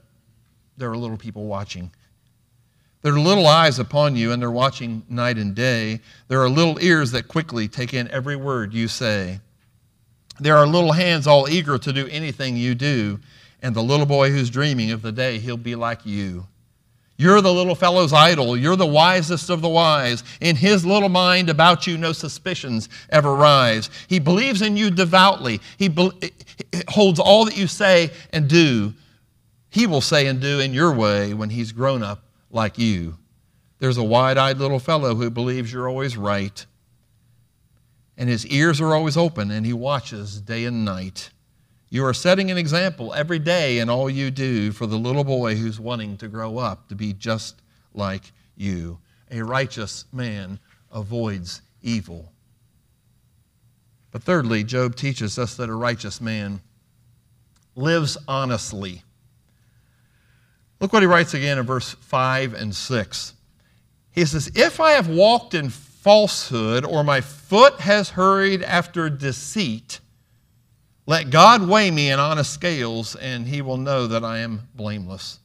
there 0.76 0.90
are 0.90 0.96
little 0.96 1.18
people 1.18 1.46
watching. 1.46 1.92
There 3.02 3.14
are 3.14 3.20
little 3.20 3.46
eyes 3.46 3.78
upon 3.78 4.16
you, 4.16 4.32
and 4.32 4.42
they're 4.42 4.50
watching 4.50 5.04
night 5.08 5.38
and 5.38 5.54
day. 5.54 6.00
There 6.26 6.42
are 6.42 6.48
little 6.48 6.82
ears 6.82 7.12
that 7.12 7.28
quickly 7.28 7.68
take 7.68 7.94
in 7.94 8.10
every 8.10 8.34
word 8.34 8.74
you 8.74 8.88
say. 8.88 9.38
There 10.40 10.56
are 10.56 10.66
little 10.66 10.94
hands 10.94 11.28
all 11.28 11.48
eager 11.48 11.78
to 11.78 11.92
do 11.92 12.08
anything 12.08 12.56
you 12.56 12.74
do, 12.74 13.20
and 13.62 13.72
the 13.72 13.84
little 13.84 14.04
boy 14.04 14.32
who's 14.32 14.50
dreaming 14.50 14.90
of 14.90 15.02
the 15.02 15.12
day 15.12 15.38
he'll 15.38 15.56
be 15.56 15.76
like 15.76 16.04
you. 16.04 16.48
You're 17.18 17.40
the 17.40 17.52
little 17.52 17.74
fellow's 17.74 18.12
idol. 18.12 18.56
You're 18.56 18.76
the 18.76 18.86
wisest 18.86 19.48
of 19.48 19.62
the 19.62 19.68
wise. 19.68 20.22
In 20.40 20.54
his 20.54 20.84
little 20.84 21.08
mind 21.08 21.48
about 21.48 21.86
you, 21.86 21.96
no 21.96 22.12
suspicions 22.12 22.88
ever 23.08 23.34
rise. 23.34 23.88
He 24.08 24.18
believes 24.18 24.60
in 24.60 24.76
you 24.76 24.90
devoutly. 24.90 25.60
He 25.78 25.94
holds 26.88 27.18
all 27.18 27.46
that 27.46 27.56
you 27.56 27.66
say 27.66 28.10
and 28.32 28.48
do. 28.48 28.92
He 29.70 29.86
will 29.86 30.02
say 30.02 30.26
and 30.26 30.40
do 30.40 30.60
in 30.60 30.74
your 30.74 30.92
way 30.92 31.32
when 31.32 31.50
he's 31.50 31.72
grown 31.72 32.02
up 32.02 32.22
like 32.50 32.78
you. 32.78 33.16
There's 33.78 33.98
a 33.98 34.04
wide 34.04 34.38
eyed 34.38 34.58
little 34.58 34.78
fellow 34.78 35.14
who 35.14 35.30
believes 35.30 35.72
you're 35.72 35.88
always 35.88 36.16
right. 36.16 36.64
And 38.16 38.28
his 38.28 38.46
ears 38.46 38.80
are 38.80 38.94
always 38.94 39.16
open, 39.16 39.50
and 39.50 39.66
he 39.66 39.74
watches 39.74 40.40
day 40.40 40.64
and 40.64 40.84
night. 40.84 41.30
You 41.88 42.04
are 42.04 42.14
setting 42.14 42.50
an 42.50 42.58
example 42.58 43.14
every 43.14 43.38
day 43.38 43.78
in 43.78 43.88
all 43.88 44.10
you 44.10 44.30
do 44.30 44.72
for 44.72 44.86
the 44.86 44.98
little 44.98 45.24
boy 45.24 45.54
who's 45.54 45.78
wanting 45.78 46.16
to 46.18 46.28
grow 46.28 46.58
up 46.58 46.88
to 46.88 46.94
be 46.94 47.12
just 47.12 47.62
like 47.94 48.32
you. 48.56 48.98
A 49.30 49.42
righteous 49.42 50.04
man 50.12 50.58
avoids 50.92 51.62
evil. 51.82 52.32
But 54.10 54.22
thirdly, 54.22 54.64
Job 54.64 54.96
teaches 54.96 55.38
us 55.38 55.56
that 55.56 55.68
a 55.68 55.74
righteous 55.74 56.20
man 56.20 56.60
lives 57.76 58.16
honestly. 58.26 59.02
Look 60.80 60.92
what 60.92 61.02
he 61.02 61.06
writes 61.06 61.34
again 61.34 61.58
in 61.58 61.66
verse 61.66 61.92
5 61.92 62.54
and 62.54 62.74
6. 62.74 63.34
He 64.10 64.24
says, 64.24 64.50
If 64.54 64.80
I 64.80 64.92
have 64.92 65.08
walked 65.08 65.54
in 65.54 65.70
falsehood, 65.70 66.84
or 66.84 67.04
my 67.04 67.20
foot 67.20 67.80
has 67.80 68.10
hurried 68.10 68.62
after 68.62 69.10
deceit, 69.10 70.00
let 71.06 71.30
God 71.30 71.68
weigh 71.68 71.90
me 71.90 72.10
in 72.10 72.18
honest 72.18 72.52
scales, 72.52 73.14
and 73.14 73.46
he 73.46 73.62
will 73.62 73.76
know 73.76 74.08
that 74.08 74.24
I 74.24 74.38
am 74.38 74.68
blameless. 74.74 75.38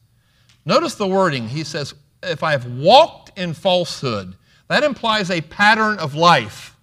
Notice 0.64 0.96
the 0.96 1.06
wording. 1.06 1.48
He 1.48 1.62
says, 1.62 1.94
If 2.22 2.42
I 2.42 2.50
have 2.52 2.66
walked 2.66 3.38
in 3.38 3.54
falsehood, 3.54 4.36
that 4.68 4.82
implies 4.82 5.30
a 5.30 5.40
pattern 5.40 5.98
of 5.98 6.14
life 6.14 6.76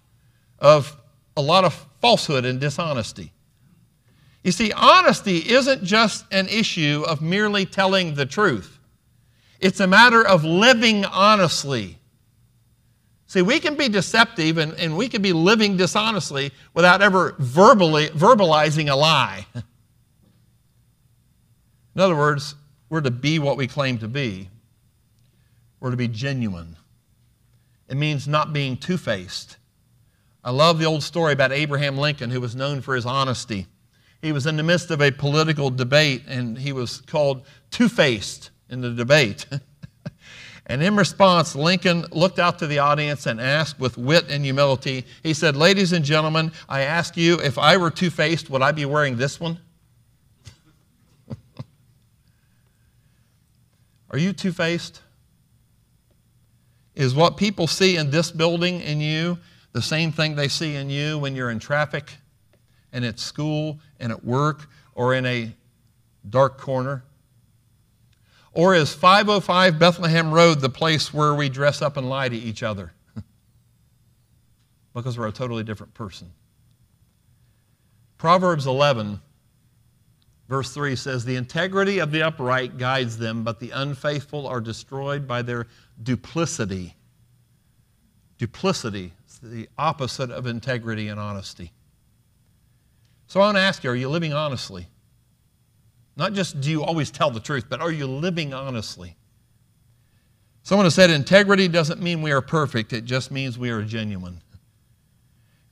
of 0.58 0.96
a 1.36 1.42
lot 1.42 1.64
of 1.64 1.86
falsehood 2.00 2.44
and 2.44 2.58
dishonesty. 2.58 3.32
You 4.42 4.52
see, 4.52 4.72
honesty 4.72 5.38
isn't 5.38 5.84
just 5.84 6.24
an 6.32 6.48
issue 6.48 7.04
of 7.06 7.20
merely 7.20 7.66
telling 7.66 8.14
the 8.14 8.26
truth, 8.26 8.78
it's 9.60 9.80
a 9.80 9.86
matter 9.86 10.26
of 10.26 10.42
living 10.42 11.04
honestly 11.04 11.99
See, 13.30 13.42
we 13.42 13.60
can 13.60 13.76
be 13.76 13.88
deceptive 13.88 14.58
and, 14.58 14.74
and 14.74 14.96
we 14.96 15.08
can 15.08 15.22
be 15.22 15.32
living 15.32 15.76
dishonestly 15.76 16.50
without 16.74 17.00
ever 17.00 17.36
verbally, 17.38 18.08
verbalizing 18.08 18.90
a 18.90 18.96
lie. 18.96 19.46
In 19.54 19.62
other 22.00 22.16
words, 22.16 22.56
we're 22.88 23.02
to 23.02 23.12
be 23.12 23.38
what 23.38 23.56
we 23.56 23.68
claim 23.68 23.98
to 23.98 24.08
be. 24.08 24.48
We're 25.78 25.92
to 25.92 25.96
be 25.96 26.08
genuine. 26.08 26.74
It 27.88 27.96
means 27.96 28.26
not 28.26 28.52
being 28.52 28.76
two 28.76 28.98
faced. 28.98 29.58
I 30.42 30.50
love 30.50 30.80
the 30.80 30.86
old 30.86 31.04
story 31.04 31.32
about 31.32 31.52
Abraham 31.52 31.98
Lincoln, 31.98 32.30
who 32.30 32.40
was 32.40 32.56
known 32.56 32.80
for 32.80 32.96
his 32.96 33.06
honesty. 33.06 33.68
He 34.20 34.32
was 34.32 34.44
in 34.44 34.56
the 34.56 34.64
midst 34.64 34.90
of 34.90 35.00
a 35.00 35.12
political 35.12 35.70
debate 35.70 36.24
and 36.26 36.58
he 36.58 36.72
was 36.72 37.00
called 37.02 37.46
two 37.70 37.88
faced 37.88 38.50
in 38.68 38.80
the 38.80 38.90
debate. 38.90 39.46
And 40.70 40.82
in 40.84 40.94
response, 40.94 41.56
Lincoln 41.56 42.06
looked 42.12 42.38
out 42.38 42.60
to 42.60 42.68
the 42.68 42.78
audience 42.78 43.26
and 43.26 43.40
asked 43.40 43.80
with 43.80 43.98
wit 43.98 44.30
and 44.30 44.44
humility, 44.44 45.04
he 45.24 45.34
said, 45.34 45.56
Ladies 45.56 45.92
and 45.92 46.04
gentlemen, 46.04 46.52
I 46.68 46.82
ask 46.82 47.16
you, 47.16 47.40
if 47.40 47.58
I 47.58 47.76
were 47.76 47.90
two 47.90 48.08
faced, 48.08 48.48
would 48.50 48.62
I 48.62 48.70
be 48.70 48.84
wearing 48.84 49.16
this 49.16 49.40
one? 49.40 49.58
Are 54.12 54.18
you 54.18 54.32
two 54.32 54.52
faced? 54.52 55.00
Is 56.94 57.16
what 57.16 57.36
people 57.36 57.66
see 57.66 57.96
in 57.96 58.12
this 58.12 58.30
building 58.30 58.80
in 58.80 59.00
you 59.00 59.38
the 59.72 59.82
same 59.82 60.12
thing 60.12 60.36
they 60.36 60.46
see 60.46 60.76
in 60.76 60.88
you 60.88 61.18
when 61.18 61.34
you're 61.34 61.50
in 61.50 61.58
traffic 61.58 62.12
and 62.92 63.04
at 63.04 63.18
school 63.18 63.80
and 63.98 64.12
at 64.12 64.24
work 64.24 64.68
or 64.94 65.14
in 65.14 65.26
a 65.26 65.52
dark 66.28 66.58
corner? 66.58 67.02
Or 68.52 68.74
is 68.74 68.92
505 68.92 69.78
Bethlehem 69.78 70.32
Road 70.32 70.60
the 70.60 70.68
place 70.68 71.14
where 71.14 71.34
we 71.34 71.48
dress 71.48 71.82
up 71.82 71.96
and 71.96 72.08
lie 72.08 72.28
to 72.28 72.36
each 72.36 72.62
other? 72.62 72.92
because 74.94 75.16
we're 75.16 75.28
a 75.28 75.32
totally 75.32 75.62
different 75.62 75.94
person. 75.94 76.32
Proverbs 78.18 78.66
11, 78.66 79.20
verse 80.48 80.74
3 80.74 80.96
says, 80.96 81.24
The 81.24 81.36
integrity 81.36 82.00
of 82.00 82.10
the 82.10 82.22
upright 82.22 82.76
guides 82.76 83.16
them, 83.16 83.44
but 83.44 83.60
the 83.60 83.70
unfaithful 83.70 84.46
are 84.46 84.60
destroyed 84.60 85.26
by 85.26 85.42
their 85.42 85.68
duplicity. 86.02 86.96
Duplicity 88.36 89.12
is 89.28 89.38
the 89.38 89.68
opposite 89.78 90.30
of 90.30 90.46
integrity 90.46 91.08
and 91.08 91.20
honesty. 91.20 91.72
So 93.26 93.40
I 93.40 93.44
want 93.44 93.58
to 93.58 93.62
ask 93.62 93.84
you 93.84 93.90
are 93.90 93.96
you 93.96 94.08
living 94.08 94.32
honestly? 94.32 94.88
Not 96.16 96.32
just 96.32 96.60
do 96.60 96.70
you 96.70 96.82
always 96.82 97.10
tell 97.10 97.30
the 97.30 97.40
truth, 97.40 97.66
but 97.68 97.80
are 97.80 97.92
you 97.92 98.06
living 98.06 98.52
honestly? 98.52 99.16
Someone 100.62 100.84
has 100.84 100.94
said 100.94 101.10
integrity 101.10 101.68
doesn't 101.68 102.02
mean 102.02 102.22
we 102.22 102.32
are 102.32 102.42
perfect, 102.42 102.92
it 102.92 103.04
just 103.04 103.30
means 103.30 103.58
we 103.58 103.70
are 103.70 103.82
genuine. 103.82 104.42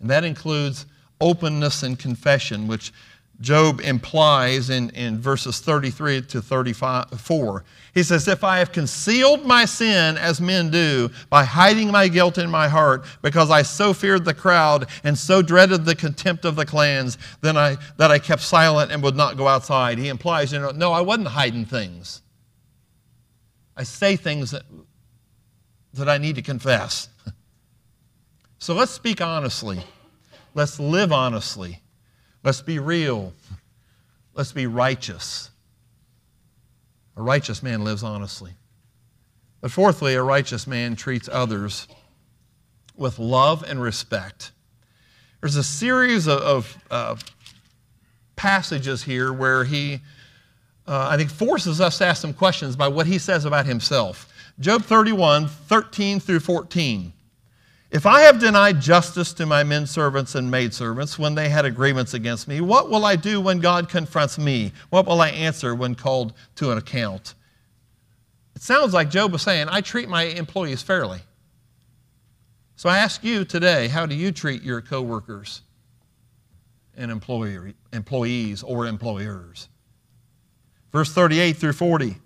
And 0.00 0.08
that 0.10 0.24
includes 0.24 0.86
openness 1.20 1.82
and 1.82 1.98
confession, 1.98 2.66
which 2.66 2.92
Job 3.40 3.80
implies 3.80 4.68
in, 4.68 4.90
in 4.90 5.20
verses 5.20 5.60
33 5.60 6.22
to 6.22 6.42
34. 6.42 7.64
He 7.94 8.02
says, 8.02 8.26
If 8.26 8.42
I 8.42 8.58
have 8.58 8.72
concealed 8.72 9.44
my 9.44 9.64
sin 9.64 10.16
as 10.18 10.40
men 10.40 10.70
do 10.70 11.08
by 11.30 11.44
hiding 11.44 11.92
my 11.92 12.08
guilt 12.08 12.36
in 12.36 12.50
my 12.50 12.66
heart 12.66 13.06
because 13.22 13.48
I 13.50 13.62
so 13.62 13.94
feared 13.94 14.24
the 14.24 14.34
crowd 14.34 14.88
and 15.04 15.16
so 15.16 15.40
dreaded 15.40 15.84
the 15.84 15.94
contempt 15.94 16.44
of 16.44 16.56
the 16.56 16.66
clans, 16.66 17.16
then 17.40 17.56
I, 17.56 17.76
that 17.96 18.10
I 18.10 18.18
kept 18.18 18.42
silent 18.42 18.90
and 18.90 19.04
would 19.04 19.16
not 19.16 19.36
go 19.36 19.46
outside. 19.46 19.98
He 19.98 20.08
implies, 20.08 20.52
you 20.52 20.58
know, 20.58 20.72
no, 20.72 20.90
I 20.90 21.00
wasn't 21.00 21.28
hiding 21.28 21.64
things. 21.64 22.22
I 23.76 23.84
say 23.84 24.16
things 24.16 24.50
that, 24.50 24.64
that 25.94 26.08
I 26.08 26.18
need 26.18 26.34
to 26.34 26.42
confess. 26.42 27.08
so 28.58 28.74
let's 28.74 28.90
speak 28.90 29.20
honestly. 29.20 29.84
Let's 30.54 30.80
live 30.80 31.12
honestly. 31.12 31.82
Let's 32.48 32.62
be 32.62 32.78
real. 32.78 33.34
Let's 34.32 34.52
be 34.52 34.66
righteous. 34.66 35.50
A 37.14 37.20
righteous 37.20 37.62
man 37.62 37.84
lives 37.84 38.02
honestly. 38.02 38.52
But 39.60 39.70
fourthly, 39.70 40.14
a 40.14 40.22
righteous 40.22 40.66
man 40.66 40.96
treats 40.96 41.28
others 41.30 41.86
with 42.96 43.18
love 43.18 43.64
and 43.68 43.82
respect. 43.82 44.52
There's 45.42 45.56
a 45.56 45.62
series 45.62 46.26
of, 46.26 46.40
of 46.40 46.78
uh, 46.90 47.16
passages 48.34 49.02
here 49.02 49.30
where 49.30 49.64
he, 49.64 50.00
uh, 50.86 51.08
I 51.10 51.18
think, 51.18 51.28
forces 51.28 51.82
us 51.82 51.98
to 51.98 52.06
ask 52.06 52.22
some 52.22 52.32
questions 52.32 52.76
by 52.76 52.88
what 52.88 53.06
he 53.06 53.18
says 53.18 53.44
about 53.44 53.66
himself. 53.66 54.32
Job 54.58 54.84
31, 54.84 55.48
13 55.48 56.18
through 56.18 56.40
14. 56.40 57.12
If 57.90 58.04
I 58.04 58.20
have 58.22 58.38
denied 58.38 58.82
justice 58.82 59.32
to 59.34 59.46
my 59.46 59.64
men 59.64 59.86
servants 59.86 60.34
and 60.34 60.50
maidservants 60.50 61.18
when 61.18 61.34
they 61.34 61.48
had 61.48 61.64
agreements 61.64 62.12
against 62.12 62.46
me, 62.46 62.60
what 62.60 62.90
will 62.90 63.06
I 63.06 63.16
do 63.16 63.40
when 63.40 63.60
God 63.60 63.88
confronts 63.88 64.38
me? 64.38 64.72
What 64.90 65.06
will 65.06 65.22
I 65.22 65.30
answer 65.30 65.74
when 65.74 65.94
called 65.94 66.34
to 66.56 66.70
an 66.70 66.76
account? 66.76 67.34
It 68.54 68.60
sounds 68.60 68.92
like 68.92 69.08
Job 69.08 69.32
was 69.32 69.40
saying, 69.40 69.68
I 69.70 69.80
treat 69.80 70.08
my 70.08 70.24
employees 70.24 70.82
fairly. 70.82 71.20
So 72.76 72.90
I 72.90 72.98
ask 72.98 73.24
you 73.24 73.44
today, 73.44 73.88
how 73.88 74.04
do 74.04 74.14
you 74.14 74.32
treat 74.32 74.62
your 74.62 74.82
coworkers 74.82 75.62
and 76.94 77.10
employees 77.10 78.62
or 78.62 78.86
employers? 78.86 79.68
Verse 80.92 81.12
38 81.12 81.56
through 81.56 81.72
40. 81.72 82.16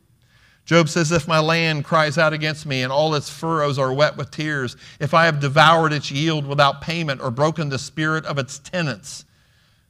Job 0.64 0.88
says, 0.88 1.10
If 1.10 1.26
my 1.26 1.40
land 1.40 1.84
cries 1.84 2.18
out 2.18 2.32
against 2.32 2.66
me 2.66 2.82
and 2.82 2.92
all 2.92 3.14
its 3.14 3.28
furrows 3.28 3.78
are 3.78 3.92
wet 3.92 4.16
with 4.16 4.30
tears, 4.30 4.76
if 5.00 5.12
I 5.14 5.24
have 5.26 5.40
devoured 5.40 5.92
its 5.92 6.10
yield 6.10 6.46
without 6.46 6.80
payment 6.80 7.20
or 7.20 7.30
broken 7.30 7.68
the 7.68 7.78
spirit 7.78 8.24
of 8.24 8.38
its 8.38 8.58
tenants, 8.58 9.24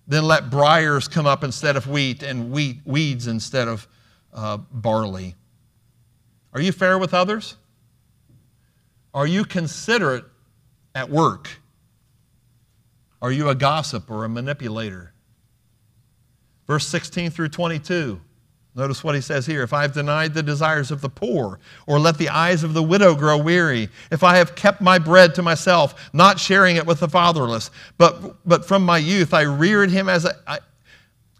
then 0.06 0.24
let 0.24 0.50
briars 0.50 1.08
come 1.08 1.26
up 1.26 1.44
instead 1.44 1.76
of 1.76 1.86
wheat 1.86 2.22
and 2.22 2.50
wheat, 2.50 2.78
weeds 2.84 3.26
instead 3.26 3.68
of 3.68 3.86
uh, 4.32 4.56
barley. 4.56 5.34
Are 6.54 6.60
you 6.60 6.72
fair 6.72 6.98
with 6.98 7.14
others? 7.14 7.56
Are 9.14 9.26
you 9.26 9.44
considerate 9.44 10.24
at 10.94 11.10
work? 11.10 11.50
Are 13.20 13.30
you 13.30 13.48
a 13.48 13.54
gossip 13.54 14.10
or 14.10 14.24
a 14.24 14.28
manipulator? 14.28 15.12
Verse 16.66 16.86
16 16.88 17.30
through 17.30 17.48
22. 17.50 18.20
Notice 18.74 19.04
what 19.04 19.14
he 19.14 19.20
says 19.20 19.44
here. 19.44 19.62
If 19.62 19.74
I 19.74 19.82
have 19.82 19.92
denied 19.92 20.32
the 20.32 20.42
desires 20.42 20.90
of 20.90 21.02
the 21.02 21.08
poor, 21.10 21.58
or 21.86 21.98
let 21.98 22.16
the 22.16 22.30
eyes 22.30 22.64
of 22.64 22.72
the 22.72 22.82
widow 22.82 23.14
grow 23.14 23.36
weary, 23.36 23.90
if 24.10 24.24
I 24.24 24.36
have 24.36 24.54
kept 24.54 24.80
my 24.80 24.98
bread 24.98 25.34
to 25.34 25.42
myself, 25.42 26.10
not 26.14 26.40
sharing 26.40 26.76
it 26.76 26.86
with 26.86 27.00
the 27.00 27.08
fatherless, 27.08 27.70
but, 27.98 28.36
but 28.46 28.64
from 28.64 28.82
my 28.82 28.96
youth 28.96 29.34
I 29.34 29.42
reared 29.42 29.90
him 29.90 30.08
as, 30.08 30.24
a, 30.24 30.60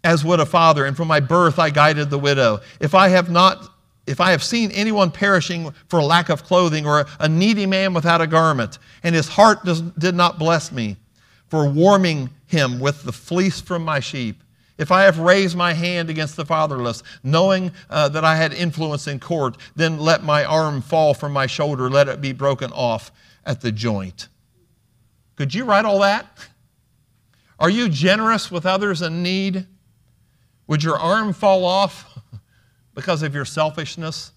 as 0.03 0.23
would 0.23 0.39
a 0.39 0.45
father, 0.45 0.85
and 0.85 0.95
from 0.95 1.07
my 1.07 1.19
birth 1.19 1.57
I 1.57 1.71
guided 1.71 2.11
the 2.11 2.19
widow. 2.19 2.59
If 2.79 2.93
I 2.93 3.07
have 3.09 3.29
not 3.29 3.69
if 4.05 4.19
I 4.19 4.31
have 4.31 4.43
seen 4.43 4.69
anyone 4.71 5.11
perishing 5.11 5.73
for 5.87 6.03
lack 6.03 6.29
of 6.29 6.43
clothing, 6.43 6.85
or 6.85 7.05
a 7.19 7.29
needy 7.29 7.65
man 7.65 7.93
without 7.93 8.19
a 8.19 8.27
garment, 8.27 8.79
and 9.01 9.15
his 9.15 9.29
heart 9.29 9.63
does, 9.63 9.79
did 9.81 10.13
not 10.13 10.37
bless 10.37 10.73
me 10.73 10.97
for 11.47 11.69
warming 11.69 12.29
him 12.47 12.79
with 12.79 13.03
the 13.03 13.13
fleece 13.13 13.61
from 13.61 13.85
my 13.85 13.99
sheep, 13.99 14.43
if 14.77 14.91
I 14.91 15.03
have 15.03 15.19
raised 15.19 15.55
my 15.55 15.73
hand 15.73 16.09
against 16.09 16.35
the 16.35 16.45
fatherless, 16.45 17.03
knowing 17.23 17.71
uh, 17.89 18.09
that 18.09 18.25
I 18.25 18.35
had 18.35 18.53
influence 18.53 19.07
in 19.07 19.19
court, 19.19 19.57
then 19.75 19.99
let 19.99 20.23
my 20.23 20.43
arm 20.43 20.81
fall 20.81 21.13
from 21.13 21.31
my 21.31 21.45
shoulder, 21.45 21.89
let 21.89 22.07
it 22.07 22.21
be 22.21 22.33
broken 22.33 22.71
off 22.71 23.11
at 23.45 23.61
the 23.61 23.71
joint. 23.71 24.29
Could 25.35 25.53
you 25.53 25.65
write 25.65 25.85
all 25.85 25.99
that? 25.99 26.27
Are 27.59 27.69
you 27.69 27.87
generous 27.87 28.51
with 28.51 28.65
others 28.65 29.01
in 29.01 29.21
need? 29.21 29.67
Would 30.67 30.83
your 30.83 30.97
arm 30.97 31.33
fall 31.33 31.65
off 31.65 32.19
because 32.95 33.21
of 33.21 33.35
your 33.35 33.45
selfishness? 33.45 34.31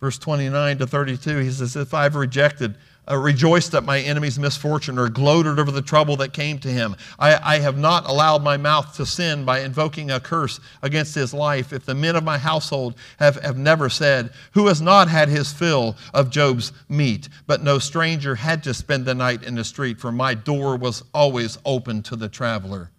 Verse 0.00 0.18
29 0.18 0.78
to 0.78 0.86
32, 0.86 1.38
he 1.38 1.50
says, 1.50 1.76
If 1.76 1.94
I've 1.94 2.16
rejected 2.16 2.76
uh, 3.10 3.16
rejoiced 3.16 3.74
at 3.74 3.84
my 3.84 4.00
enemy's 4.00 4.38
misfortune 4.38 4.98
or 4.98 5.08
gloated 5.08 5.58
over 5.58 5.70
the 5.70 5.82
trouble 5.82 6.16
that 6.16 6.32
came 6.32 6.58
to 6.60 6.68
him. 6.68 6.94
I, 7.18 7.56
I, 7.56 7.58
have 7.58 7.76
not 7.76 8.08
allowed 8.08 8.44
my 8.44 8.56
mouth 8.56 8.94
to 8.96 9.06
sin 9.06 9.44
by 9.44 9.60
invoking 9.60 10.10
a 10.10 10.20
curse 10.20 10.60
against 10.82 11.14
his 11.14 11.34
life. 11.34 11.72
If 11.72 11.84
the 11.84 11.94
men 11.94 12.14
of 12.14 12.22
my 12.22 12.38
household 12.38 12.94
have, 13.18 13.36
have 13.42 13.58
never 13.58 13.88
said, 13.88 14.32
Who 14.52 14.68
has 14.68 14.80
not 14.80 15.08
had 15.08 15.28
his 15.28 15.52
fill 15.52 15.96
of 16.14 16.30
Job's 16.30 16.72
meat? 16.88 17.28
But 17.46 17.62
no 17.62 17.78
stranger 17.78 18.36
had 18.36 18.62
to 18.64 18.74
spend 18.74 19.04
the 19.04 19.14
night 19.14 19.42
in 19.42 19.56
the 19.56 19.64
street, 19.64 19.98
for 19.98 20.12
my 20.12 20.34
door 20.34 20.76
was 20.76 21.02
always 21.12 21.58
open 21.64 22.02
to 22.04 22.16
the 22.16 22.28
traveler. 22.28 22.90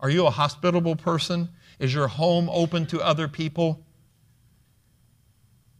Are 0.00 0.10
you 0.10 0.26
a 0.26 0.30
hospitable 0.30 0.96
person? 0.96 1.48
Is 1.78 1.94
your 1.94 2.08
home 2.08 2.50
open 2.50 2.86
to 2.86 3.00
other 3.00 3.28
people? 3.28 3.84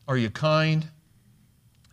Are 0.06 0.16
you 0.16 0.30
kind? 0.30 0.88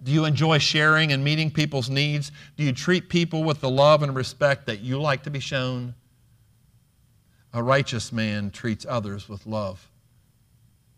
Do 0.04 0.12
you 0.12 0.26
enjoy 0.26 0.58
sharing 0.58 1.12
and 1.12 1.24
meeting 1.24 1.52
people's 1.52 1.90
needs? 1.90 2.32
Do 2.58 2.64
you 2.64 2.74
treat 2.74 3.10
people 3.10 3.44
with 3.44 3.62
the 3.62 3.70
love 3.70 4.02
and 4.02 4.16
respect 4.16 4.66
that 4.66 4.80
you 4.80 5.00
like 5.00 5.24
to 5.24 5.30
be 5.30 5.40
shown? 5.40 5.94
A 7.54 7.62
righteous 7.62 8.12
man 8.12 8.50
treats 8.50 8.86
others 8.88 9.30
with 9.30 9.46
love 9.46 9.88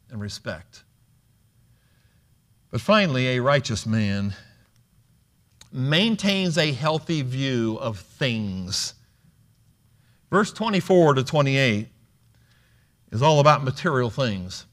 and 0.10 0.22
respect. 0.22 0.84
But 2.72 2.80
finally, 2.82 3.30
a 3.30 3.42
righteous 3.42 3.86
man 3.86 4.34
maintains 5.72 6.58
a 6.58 6.72
healthy 6.72 7.24
view 7.24 7.78
of 7.82 8.00
things. 8.00 8.94
Verse 10.30 10.54
24 10.54 11.16
to 11.16 11.24
28 11.24 11.89
is 13.12 13.22
all 13.22 13.39
about 13.39 13.63
material 13.63 14.10
things. 14.10 14.66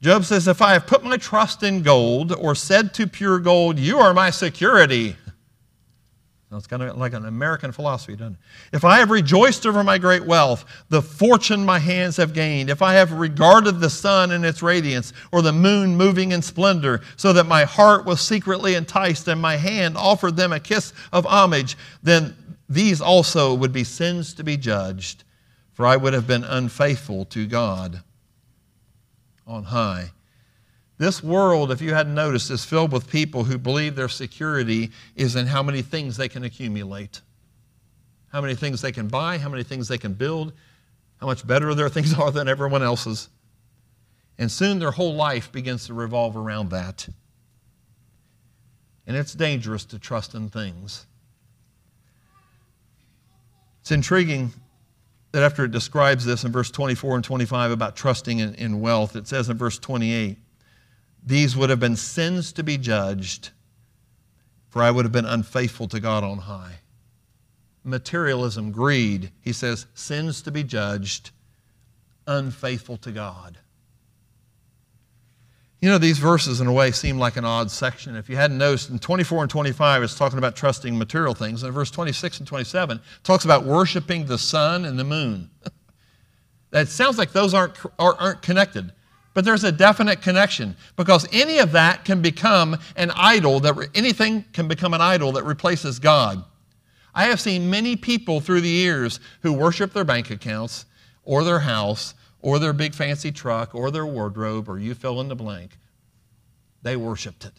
Job 0.00 0.24
says, 0.24 0.46
If 0.48 0.60
I 0.60 0.74
have 0.74 0.86
put 0.86 1.02
my 1.02 1.16
trust 1.16 1.62
in 1.62 1.82
gold 1.82 2.32
or 2.32 2.54
said 2.54 2.92
to 2.94 3.06
pure 3.06 3.38
gold, 3.38 3.78
You 3.78 3.98
are 3.98 4.12
my 4.12 4.30
security. 4.30 5.16
That's 6.54 6.68
kind 6.68 6.82
of 6.82 6.96
like 6.96 7.14
an 7.14 7.26
American 7.26 7.72
philosophy, 7.72 8.14
doesn't 8.14 8.34
it? 8.34 8.76
If 8.76 8.84
I 8.84 8.98
have 8.98 9.10
rejoiced 9.10 9.66
over 9.66 9.82
my 9.82 9.98
great 9.98 10.24
wealth, 10.24 10.64
the 10.88 11.02
fortune 11.02 11.64
my 11.64 11.80
hands 11.80 12.16
have 12.16 12.32
gained, 12.32 12.70
if 12.70 12.80
I 12.80 12.94
have 12.94 13.10
regarded 13.10 13.80
the 13.80 13.90
sun 13.90 14.30
in 14.30 14.44
its 14.44 14.62
radiance, 14.62 15.12
or 15.32 15.42
the 15.42 15.52
moon 15.52 15.96
moving 15.96 16.30
in 16.30 16.42
splendor, 16.42 17.00
so 17.16 17.32
that 17.32 17.46
my 17.46 17.64
heart 17.64 18.04
was 18.04 18.20
secretly 18.20 18.76
enticed 18.76 19.26
and 19.26 19.42
my 19.42 19.56
hand 19.56 19.96
offered 19.96 20.36
them 20.36 20.52
a 20.52 20.60
kiss 20.60 20.92
of 21.12 21.26
homage, 21.26 21.76
then 22.04 22.36
these 22.68 23.00
also 23.00 23.52
would 23.52 23.72
be 23.72 23.84
sins 23.84 24.32
to 24.34 24.44
be 24.44 24.56
judged, 24.56 25.24
for 25.72 25.86
I 25.86 25.96
would 25.96 26.12
have 26.12 26.28
been 26.28 26.44
unfaithful 26.44 27.24
to 27.26 27.46
God 27.46 28.02
on 29.46 29.64
high. 29.64 30.10
This 30.96 31.22
world, 31.22 31.72
if 31.72 31.80
you 31.80 31.92
hadn't 31.92 32.14
noticed, 32.14 32.50
is 32.50 32.64
filled 32.64 32.92
with 32.92 33.10
people 33.10 33.44
who 33.44 33.58
believe 33.58 33.96
their 33.96 34.08
security 34.08 34.90
is 35.16 35.34
in 35.34 35.46
how 35.46 35.62
many 35.62 35.82
things 35.82 36.16
they 36.16 36.28
can 36.28 36.44
accumulate, 36.44 37.20
how 38.28 38.40
many 38.40 38.54
things 38.54 38.80
they 38.80 38.92
can 38.92 39.08
buy, 39.08 39.38
how 39.38 39.48
many 39.48 39.64
things 39.64 39.88
they 39.88 39.98
can 39.98 40.14
build, 40.14 40.52
how 41.20 41.26
much 41.26 41.46
better 41.46 41.74
their 41.74 41.88
things 41.90 42.14
are 42.14 42.30
than 42.30 42.48
everyone 42.48 42.82
else's. 42.82 43.28
And 44.38 44.50
soon 44.50 44.78
their 44.78 44.92
whole 44.92 45.14
life 45.14 45.50
begins 45.50 45.86
to 45.86 45.94
revolve 45.94 46.36
around 46.36 46.70
that. 46.70 47.08
And 49.06 49.16
it's 49.16 49.34
dangerous 49.34 49.84
to 49.86 49.98
trust 49.98 50.34
in 50.34 50.48
things. 50.48 51.06
It's 53.80 53.90
intriguing 53.90 54.52
that 55.34 55.42
after 55.42 55.64
it 55.64 55.72
describes 55.72 56.24
this 56.24 56.44
in 56.44 56.52
verse 56.52 56.70
24 56.70 57.16
and 57.16 57.24
25 57.24 57.72
about 57.72 57.96
trusting 57.96 58.38
in, 58.38 58.54
in 58.54 58.80
wealth, 58.80 59.16
it 59.16 59.26
says 59.26 59.48
in 59.48 59.58
verse 59.58 59.80
28 59.80 60.38
these 61.26 61.56
would 61.56 61.70
have 61.70 61.80
been 61.80 61.96
sins 61.96 62.52
to 62.52 62.62
be 62.62 62.78
judged, 62.78 63.50
for 64.68 64.80
I 64.80 64.92
would 64.92 65.04
have 65.04 65.10
been 65.10 65.24
unfaithful 65.24 65.88
to 65.88 65.98
God 65.98 66.22
on 66.22 66.38
high. 66.38 66.76
Materialism, 67.82 68.70
greed, 68.70 69.32
he 69.40 69.52
says, 69.52 69.86
sins 69.92 70.40
to 70.42 70.52
be 70.52 70.62
judged, 70.62 71.32
unfaithful 72.28 72.96
to 72.98 73.10
God. 73.10 73.58
You 75.84 75.90
know, 75.90 75.98
these 75.98 76.18
verses, 76.18 76.62
in 76.62 76.66
a 76.66 76.72
way, 76.72 76.92
seem 76.92 77.18
like 77.18 77.36
an 77.36 77.44
odd 77.44 77.70
section. 77.70 78.16
If 78.16 78.30
you 78.30 78.36
hadn't 78.36 78.56
noticed, 78.56 78.88
in 78.88 78.98
24 78.98 79.42
and 79.42 79.50
25, 79.50 80.02
it's 80.02 80.14
talking 80.14 80.38
about 80.38 80.56
trusting 80.56 80.96
material 80.96 81.34
things. 81.34 81.62
And 81.62 81.68
in 81.68 81.74
verse 81.74 81.90
26 81.90 82.38
and 82.38 82.48
27, 82.48 82.96
it 82.96 83.02
talks 83.22 83.44
about 83.44 83.64
worshiping 83.64 84.24
the 84.24 84.38
sun 84.38 84.86
and 84.86 84.98
the 84.98 85.04
moon. 85.04 85.50
That 86.70 86.88
sounds 86.88 87.18
like 87.18 87.32
those 87.32 87.52
aren't, 87.52 87.76
aren't 87.98 88.40
connected. 88.40 88.92
But 89.34 89.44
there's 89.44 89.62
a 89.62 89.70
definite 89.70 90.22
connection 90.22 90.74
because 90.96 91.28
any 91.32 91.58
of 91.58 91.70
that 91.72 92.04
can 92.04 92.22
become 92.22 92.78
an 92.96 93.12
idol, 93.14 93.60
that 93.60 93.90
anything 93.94 94.44
can 94.52 94.66
become 94.66 94.94
an 94.94 95.02
idol 95.02 95.32
that 95.32 95.44
replaces 95.44 95.98
God. 95.98 96.42
I 97.14 97.26
have 97.26 97.40
seen 97.40 97.70
many 97.70 97.94
people 97.94 98.40
through 98.40 98.62
the 98.62 98.68
years 98.68 99.20
who 99.42 99.52
worship 99.52 99.92
their 99.92 100.02
bank 100.02 100.30
accounts 100.30 100.86
or 101.24 101.44
their 101.44 101.60
house 101.60 102.14
or 102.44 102.58
their 102.58 102.74
big 102.74 102.94
fancy 102.94 103.32
truck 103.32 103.74
or 103.74 103.90
their 103.90 104.04
wardrobe 104.04 104.68
or 104.68 104.78
you 104.78 104.94
fill 104.94 105.18
in 105.22 105.28
the 105.28 105.34
blank. 105.34 105.78
They 106.82 106.94
worshiped 106.94 107.46
it. 107.46 107.54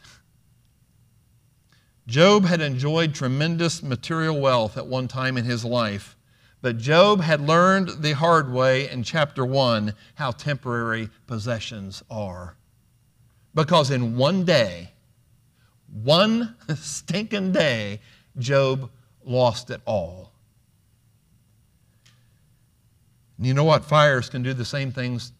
Job 2.05 2.45
had 2.45 2.61
enjoyed 2.61 3.15
tremendous 3.15 3.81
material 3.81 4.39
wealth 4.39 4.77
at 4.77 4.85
one 4.85 5.07
time 5.07 5.37
in 5.37 5.43
his 5.43 5.65
life. 5.65 6.15
But 6.61 6.77
Job 6.77 7.21
had 7.21 7.41
learned 7.41 8.03
the 8.03 8.11
hard 8.11 8.53
way 8.53 8.87
in 8.87 9.01
chapter 9.01 9.43
1 9.43 9.95
how 10.13 10.29
temporary 10.29 11.09
possessions 11.25 12.03
are. 12.11 12.55
Because 13.55 13.89
in 13.89 14.15
one 14.15 14.45
day, 14.45 14.91
one 16.03 16.55
stinking 16.75 17.53
day, 17.53 18.01
Job 18.37 18.91
lost 19.23 19.71
it 19.71 19.81
all. 19.85 20.34
You 23.39 23.53
know 23.53 23.63
what? 23.63 23.85
Fires 23.85 24.29
can 24.29 24.43
do 24.43 24.53
the 24.53 24.65
same 24.65 24.91
things 24.91 25.31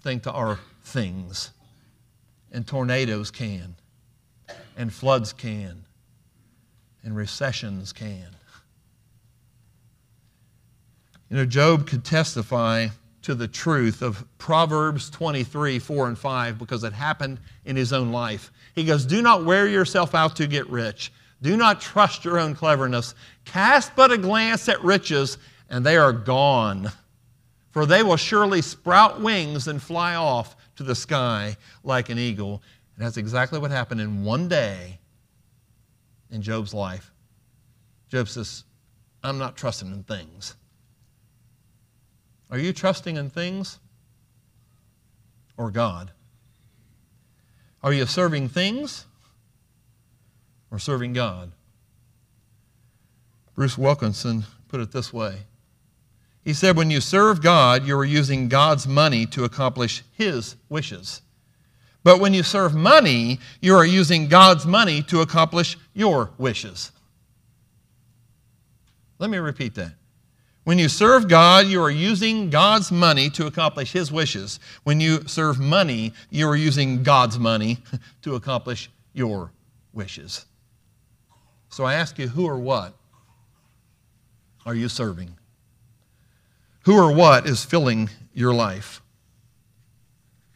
thing 0.00 0.20
to 0.20 0.32
our 0.32 0.58
things. 0.82 1.50
And 2.52 2.66
tornadoes 2.66 3.30
can. 3.30 3.74
And 4.76 4.92
floods 4.92 5.32
can. 5.32 5.84
And 7.02 7.16
recessions 7.16 7.92
can. 7.92 8.28
You 11.30 11.38
know, 11.38 11.46
Job 11.46 11.88
could 11.88 12.04
testify 12.04 12.88
to 13.22 13.34
the 13.34 13.48
truth 13.48 14.02
of 14.02 14.24
Proverbs 14.36 15.08
23, 15.08 15.78
4 15.78 16.08
and 16.08 16.18
5, 16.18 16.58
because 16.58 16.84
it 16.84 16.92
happened 16.92 17.38
in 17.64 17.74
his 17.74 17.92
own 17.92 18.12
life. 18.12 18.52
He 18.74 18.84
goes, 18.84 19.06
Do 19.06 19.22
not 19.22 19.44
wear 19.44 19.66
yourself 19.66 20.14
out 20.14 20.36
to 20.36 20.46
get 20.46 20.68
rich. 20.68 21.10
Do 21.40 21.56
not 21.56 21.80
trust 21.80 22.24
your 22.24 22.38
own 22.38 22.54
cleverness. 22.54 23.14
Cast 23.46 23.96
but 23.96 24.12
a 24.12 24.18
glance 24.18 24.68
at 24.68 24.84
riches, 24.84 25.38
and 25.70 25.84
they 25.84 25.96
are 25.96 26.12
gone. 26.12 26.90
For 27.74 27.86
they 27.86 28.04
will 28.04 28.16
surely 28.16 28.62
sprout 28.62 29.20
wings 29.20 29.66
and 29.66 29.82
fly 29.82 30.14
off 30.14 30.54
to 30.76 30.84
the 30.84 30.94
sky 30.94 31.56
like 31.82 32.08
an 32.08 32.20
eagle. 32.20 32.62
And 32.94 33.04
that's 33.04 33.16
exactly 33.16 33.58
what 33.58 33.72
happened 33.72 34.00
in 34.00 34.22
one 34.22 34.46
day 34.46 35.00
in 36.30 36.40
Job's 36.40 36.72
life. 36.72 37.10
Job 38.08 38.28
says, 38.28 38.62
I'm 39.24 39.38
not 39.38 39.56
trusting 39.56 39.90
in 39.90 40.04
things. 40.04 40.54
Are 42.48 42.58
you 42.58 42.72
trusting 42.72 43.16
in 43.16 43.28
things 43.28 43.80
or 45.56 45.72
God? 45.72 46.12
Are 47.82 47.92
you 47.92 48.06
serving 48.06 48.50
things 48.50 49.04
or 50.70 50.78
serving 50.78 51.12
God? 51.12 51.50
Bruce 53.56 53.76
Wilkinson 53.76 54.44
put 54.68 54.78
it 54.78 54.92
this 54.92 55.12
way. 55.12 55.40
He 56.44 56.52
said, 56.52 56.76
When 56.76 56.90
you 56.90 57.00
serve 57.00 57.42
God, 57.42 57.86
you 57.86 57.96
are 57.96 58.04
using 58.04 58.48
God's 58.48 58.86
money 58.86 59.26
to 59.26 59.44
accomplish 59.44 60.04
His 60.12 60.56
wishes. 60.68 61.22
But 62.02 62.20
when 62.20 62.34
you 62.34 62.42
serve 62.42 62.74
money, 62.74 63.40
you 63.62 63.74
are 63.74 63.86
using 63.86 64.28
God's 64.28 64.66
money 64.66 65.02
to 65.04 65.22
accomplish 65.22 65.78
your 65.94 66.30
wishes. 66.36 66.92
Let 69.18 69.30
me 69.30 69.38
repeat 69.38 69.74
that. 69.76 69.94
When 70.64 70.78
you 70.78 70.88
serve 70.88 71.28
God, 71.28 71.66
you 71.66 71.82
are 71.82 71.90
using 71.90 72.50
God's 72.50 72.92
money 72.92 73.30
to 73.30 73.46
accomplish 73.46 73.92
His 73.92 74.12
wishes. 74.12 74.60
When 74.82 75.00
you 75.00 75.26
serve 75.26 75.58
money, 75.58 76.12
you 76.30 76.46
are 76.48 76.56
using 76.56 77.02
God's 77.02 77.38
money 77.38 77.78
to 78.22 78.34
accomplish 78.34 78.90
your 79.14 79.50
wishes. 79.94 80.44
So 81.70 81.84
I 81.84 81.94
ask 81.94 82.18
you, 82.18 82.28
who 82.28 82.46
or 82.46 82.58
what 82.58 82.94
are 84.66 84.74
you 84.74 84.88
serving? 84.88 85.36
Who 86.84 86.98
or 86.98 87.12
what 87.12 87.46
is 87.46 87.64
filling 87.64 88.10
your 88.34 88.52
life? 88.52 89.00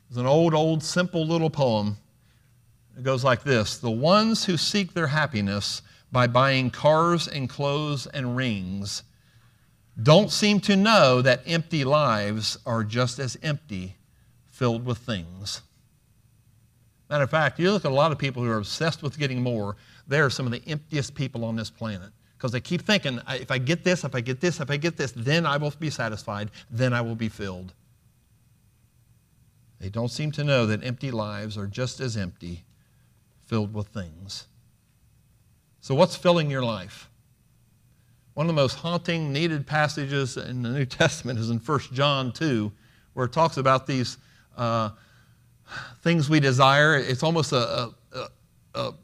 There's 0.08 0.18
an 0.18 0.26
old, 0.26 0.54
old, 0.54 0.82
simple 0.82 1.26
little 1.26 1.50
poem. 1.50 1.96
It 2.96 3.02
goes 3.02 3.24
like 3.24 3.44
this 3.44 3.78
The 3.78 3.90
ones 3.90 4.44
who 4.44 4.56
seek 4.56 4.92
their 4.92 5.06
happiness 5.06 5.82
by 6.12 6.26
buying 6.26 6.70
cars 6.70 7.28
and 7.28 7.48
clothes 7.48 8.06
and 8.06 8.36
rings 8.36 9.02
don't 10.00 10.30
seem 10.30 10.60
to 10.60 10.76
know 10.76 11.22
that 11.22 11.42
empty 11.46 11.82
lives 11.82 12.58
are 12.64 12.84
just 12.84 13.18
as 13.18 13.36
empty, 13.42 13.96
filled 14.46 14.84
with 14.84 14.98
things. 14.98 15.62
Matter 17.10 17.24
of 17.24 17.30
fact, 17.30 17.58
you 17.58 17.72
look 17.72 17.84
at 17.84 17.90
a 17.90 17.94
lot 17.94 18.12
of 18.12 18.18
people 18.18 18.42
who 18.42 18.50
are 18.50 18.58
obsessed 18.58 19.02
with 19.02 19.18
getting 19.18 19.42
more, 19.42 19.76
they're 20.06 20.30
some 20.30 20.46
of 20.46 20.52
the 20.52 20.62
emptiest 20.66 21.14
people 21.14 21.44
on 21.44 21.56
this 21.56 21.70
planet. 21.70 22.10
Because 22.38 22.52
they 22.52 22.60
keep 22.60 22.82
thinking, 22.82 23.20
if 23.28 23.50
I 23.50 23.58
get 23.58 23.82
this, 23.82 24.04
if 24.04 24.14
I 24.14 24.20
get 24.20 24.40
this, 24.40 24.60
if 24.60 24.70
I 24.70 24.76
get 24.76 24.96
this, 24.96 25.10
then 25.10 25.44
I 25.44 25.56
will 25.56 25.72
be 25.72 25.90
satisfied, 25.90 26.52
then 26.70 26.92
I 26.92 27.00
will 27.00 27.16
be 27.16 27.28
filled. 27.28 27.74
They 29.80 29.88
don't 29.88 30.08
seem 30.08 30.30
to 30.32 30.44
know 30.44 30.64
that 30.66 30.84
empty 30.84 31.10
lives 31.10 31.58
are 31.58 31.66
just 31.66 31.98
as 31.98 32.16
empty, 32.16 32.64
filled 33.46 33.74
with 33.74 33.88
things. 33.88 34.46
So, 35.80 35.96
what's 35.96 36.14
filling 36.14 36.48
your 36.48 36.62
life? 36.62 37.08
One 38.34 38.46
of 38.46 38.54
the 38.54 38.60
most 38.60 38.74
haunting, 38.74 39.32
needed 39.32 39.66
passages 39.66 40.36
in 40.36 40.62
the 40.62 40.70
New 40.70 40.84
Testament 40.86 41.40
is 41.40 41.50
in 41.50 41.58
1 41.58 41.80
John 41.92 42.30
2, 42.30 42.70
where 43.14 43.26
it 43.26 43.32
talks 43.32 43.56
about 43.56 43.88
these 43.88 44.16
uh, 44.56 44.90
things 46.02 46.30
we 46.30 46.38
desire. 46.38 46.96
It's 46.96 47.24
almost 47.24 47.50
a, 47.50 47.90
a, 48.12 48.28
a, 48.74 48.94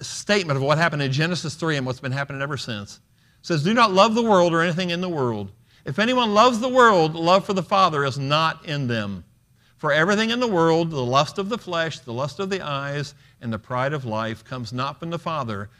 statement 0.00 0.56
of 0.56 0.62
what 0.62 0.78
happened 0.78 1.02
in 1.02 1.12
Genesis 1.12 1.54
3 1.54 1.76
and 1.76 1.86
what's 1.86 2.00
been 2.00 2.12
happening 2.12 2.42
ever 2.42 2.56
since. 2.56 2.96
It 3.40 3.46
says, 3.46 3.62
Do 3.62 3.74
not 3.74 3.92
love 3.92 4.14
the 4.14 4.22
world 4.22 4.52
or 4.52 4.62
anything 4.62 4.90
in 4.90 5.00
the 5.00 5.08
world. 5.08 5.52
If 5.84 5.98
anyone 5.98 6.34
loves 6.34 6.60
the 6.60 6.68
world, 6.68 7.14
love 7.14 7.46
for 7.46 7.52
the 7.52 7.62
Father 7.62 8.04
is 8.04 8.18
not 8.18 8.64
in 8.66 8.88
them. 8.88 9.24
For 9.76 9.92
everything 9.92 10.30
in 10.30 10.40
the 10.40 10.46
world, 10.46 10.90
the 10.90 11.04
lust 11.04 11.38
of 11.38 11.48
the 11.48 11.58
flesh, 11.58 12.00
the 12.00 12.12
lust 12.12 12.40
of 12.40 12.50
the 12.50 12.60
eyes, 12.60 13.14
and 13.40 13.52
the 13.52 13.58
pride 13.58 13.92
of 13.92 14.04
life 14.04 14.44
comes 14.44 14.72
not 14.72 14.98
from 14.98 15.10
the 15.10 15.18
Father, 15.18 15.70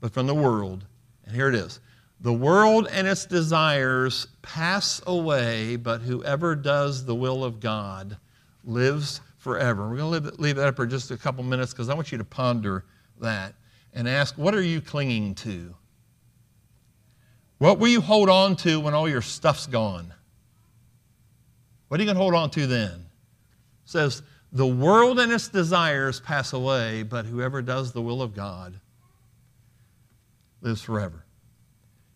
but 0.00 0.12
from 0.12 0.26
the 0.26 0.34
world. 0.34 0.84
And 1.26 1.34
here 1.34 1.48
it 1.48 1.54
is 1.54 1.80
the 2.20 2.32
world 2.32 2.86
and 2.90 3.06
its 3.06 3.24
desires 3.24 4.26
pass 4.42 5.00
away, 5.06 5.76
but 5.76 6.02
whoever 6.02 6.54
does 6.54 7.04
the 7.04 7.14
will 7.14 7.44
of 7.44 7.60
God 7.60 8.16
lives 8.64 9.22
forever. 9.38 9.88
We're 9.88 9.96
going 9.96 10.22
to 10.24 10.40
leave 10.40 10.56
that 10.56 10.68
up 10.68 10.76
for 10.76 10.86
just 10.86 11.10
a 11.10 11.16
couple 11.16 11.42
minutes 11.44 11.72
because 11.72 11.88
I 11.88 11.94
want 11.94 12.12
you 12.12 12.18
to 12.18 12.24
ponder 12.24 12.84
that 13.20 13.54
and 13.94 14.08
ask 14.08 14.36
what 14.36 14.54
are 14.54 14.62
you 14.62 14.80
clinging 14.80 15.34
to? 15.36 15.74
What 17.58 17.78
will 17.78 17.88
you 17.88 18.00
hold 18.00 18.28
on 18.30 18.56
to 18.56 18.80
when 18.80 18.94
all 18.94 19.08
your 19.08 19.22
stuff's 19.22 19.66
gone? 19.66 20.14
What 21.88 22.00
are 22.00 22.02
you 22.02 22.06
going 22.06 22.16
to 22.16 22.22
hold 22.22 22.34
on 22.34 22.50
to 22.50 22.66
then? 22.66 22.92
It 22.92 23.90
says, 23.90 24.22
The 24.52 24.66
world 24.66 25.18
and 25.18 25.30
its 25.30 25.48
desires 25.48 26.20
pass 26.20 26.52
away, 26.52 27.02
but 27.02 27.26
whoever 27.26 27.60
does 27.60 27.92
the 27.92 28.00
will 28.00 28.22
of 28.22 28.34
God 28.34 28.80
lives 30.62 30.80
forever. 30.80 31.24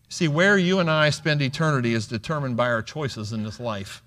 See, 0.09 0.27
where 0.27 0.57
you 0.57 0.79
and 0.79 0.89
I 0.89 1.09
spend 1.09 1.41
eternity 1.41 1.93
is 1.93 2.07
determined 2.07 2.57
by 2.57 2.69
our 2.69 2.81
choices 2.81 3.33
in 3.33 3.43
this 3.43 3.59
life. 3.59 4.01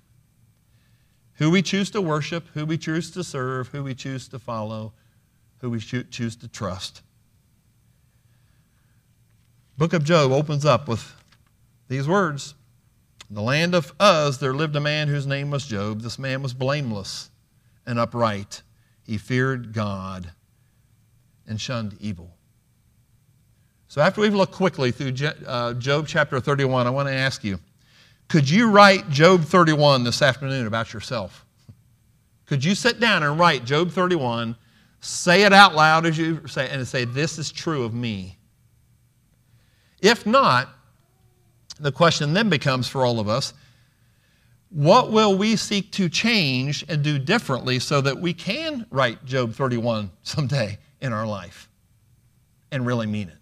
Who 1.35 1.51
we 1.51 1.61
choose 1.61 1.89
to 1.91 2.01
worship, 2.01 2.47
who 2.53 2.65
we 2.65 2.77
choose 2.77 3.11
to 3.11 3.23
serve, 3.23 3.69
who 3.69 3.83
we 3.83 3.93
choose 3.95 4.27
to 4.29 4.39
follow, 4.39 4.91
who 5.59 5.69
we 5.69 5.79
choose 5.79 6.35
to 6.37 6.47
trust. 6.47 7.01
Book 9.79 9.93
of 9.93 10.03
Job 10.03 10.33
opens 10.33 10.65
up 10.65 10.89
with 10.89 11.15
these 11.87 12.05
words. 12.05 12.53
In 13.29 13.35
the 13.35 13.41
land 13.41 13.73
of 13.73 13.93
Uz 14.01 14.37
there 14.37 14.53
lived 14.53 14.75
a 14.75 14.81
man 14.81 15.07
whose 15.07 15.25
name 15.25 15.51
was 15.51 15.65
Job. 15.65 16.01
This 16.01 16.19
man 16.19 16.41
was 16.41 16.53
blameless 16.53 17.29
and 17.85 17.97
upright. 17.97 18.61
He 19.03 19.17
feared 19.17 19.71
God 19.71 20.33
and 21.47 21.61
shunned 21.61 21.95
evil. 22.01 22.35
So, 23.87 24.01
after 24.01 24.19
we've 24.19 24.35
looked 24.35 24.53
quickly 24.53 24.91
through 24.91 25.13
uh, 25.47 25.75
Job 25.75 26.09
chapter 26.09 26.41
31, 26.41 26.85
I 26.85 26.89
want 26.89 27.07
to 27.07 27.13
ask 27.13 27.45
you 27.45 27.57
could 28.27 28.49
you 28.49 28.69
write 28.69 29.09
Job 29.09 29.45
31 29.45 30.03
this 30.03 30.21
afternoon 30.21 30.67
about 30.67 30.91
yourself? 30.91 31.45
Could 32.47 32.65
you 32.65 32.75
sit 32.75 32.99
down 32.99 33.23
and 33.23 33.39
write 33.39 33.63
Job 33.63 33.91
31, 33.91 34.57
say 34.99 35.43
it 35.43 35.53
out 35.53 35.73
loud 35.73 36.05
as 36.05 36.17
you 36.17 36.45
say, 36.47 36.67
and 36.69 36.85
say, 36.85 37.05
This 37.05 37.39
is 37.39 37.49
true 37.49 37.85
of 37.85 37.93
me? 37.93 38.38
If 40.01 40.25
not, 40.25 40.69
the 41.79 41.91
question 41.91 42.33
then 42.33 42.49
becomes 42.49 42.87
for 42.87 43.05
all 43.05 43.19
of 43.19 43.27
us 43.27 43.53
what 44.69 45.11
will 45.11 45.35
we 45.35 45.55
seek 45.55 45.91
to 45.93 46.09
change 46.09 46.85
and 46.87 47.03
do 47.03 47.17
differently 47.17 47.79
so 47.79 48.01
that 48.01 48.19
we 48.19 48.33
can 48.33 48.85
write 48.91 49.25
Job 49.25 49.53
31 49.53 50.11
someday 50.23 50.77
in 51.01 51.11
our 51.11 51.25
life 51.25 51.69
and 52.71 52.85
really 52.85 53.07
mean 53.07 53.29
it? 53.29 53.37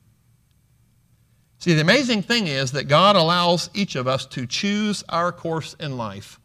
See, 1.59 1.73
the 1.73 1.81
amazing 1.81 2.21
thing 2.21 2.47
is 2.47 2.71
that 2.73 2.87
God 2.87 3.15
allows 3.15 3.69
each 3.73 3.95
of 3.95 4.07
us 4.07 4.25
to 4.27 4.45
choose 4.45 5.03
our 5.09 5.31
course 5.31 5.75
in 5.79 5.97
life. 5.97 6.39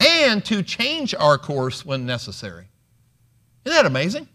and 0.00 0.44
to 0.44 0.62
change 0.62 1.14
our 1.14 1.38
course 1.38 1.86
when 1.86 2.04
necessary. 2.04 2.66
Isn't 3.64 3.76
that 3.76 3.86
amazing? 3.86 4.28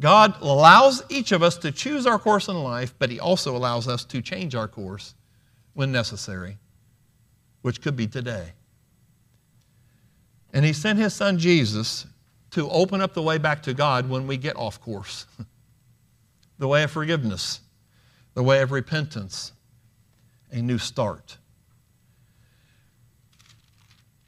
God 0.00 0.34
allows 0.40 1.02
each 1.10 1.30
of 1.30 1.42
us 1.42 1.58
to 1.58 1.70
choose 1.70 2.06
our 2.06 2.18
course 2.18 2.48
in 2.48 2.56
life, 2.56 2.94
but 2.98 3.10
He 3.10 3.20
also 3.20 3.54
allows 3.54 3.86
us 3.86 4.04
to 4.06 4.22
change 4.22 4.54
our 4.54 4.66
course 4.66 5.14
when 5.74 5.92
necessary, 5.92 6.56
which 7.60 7.82
could 7.82 7.96
be 7.96 8.06
today. 8.06 8.52
And 10.54 10.64
He 10.64 10.72
sent 10.72 10.98
His 10.98 11.12
Son 11.12 11.38
Jesus 11.38 12.06
to 12.52 12.68
open 12.70 13.02
up 13.02 13.12
the 13.12 13.22
way 13.22 13.36
back 13.36 13.62
to 13.64 13.74
God 13.74 14.08
when 14.08 14.26
we 14.26 14.38
get 14.38 14.56
off 14.56 14.80
course 14.80 15.26
the 16.58 16.66
way 16.66 16.82
of 16.82 16.90
forgiveness, 16.90 17.60
the 18.34 18.42
way 18.42 18.62
of 18.62 18.72
repentance, 18.72 19.52
a 20.50 20.62
new 20.62 20.78
start. 20.78 21.36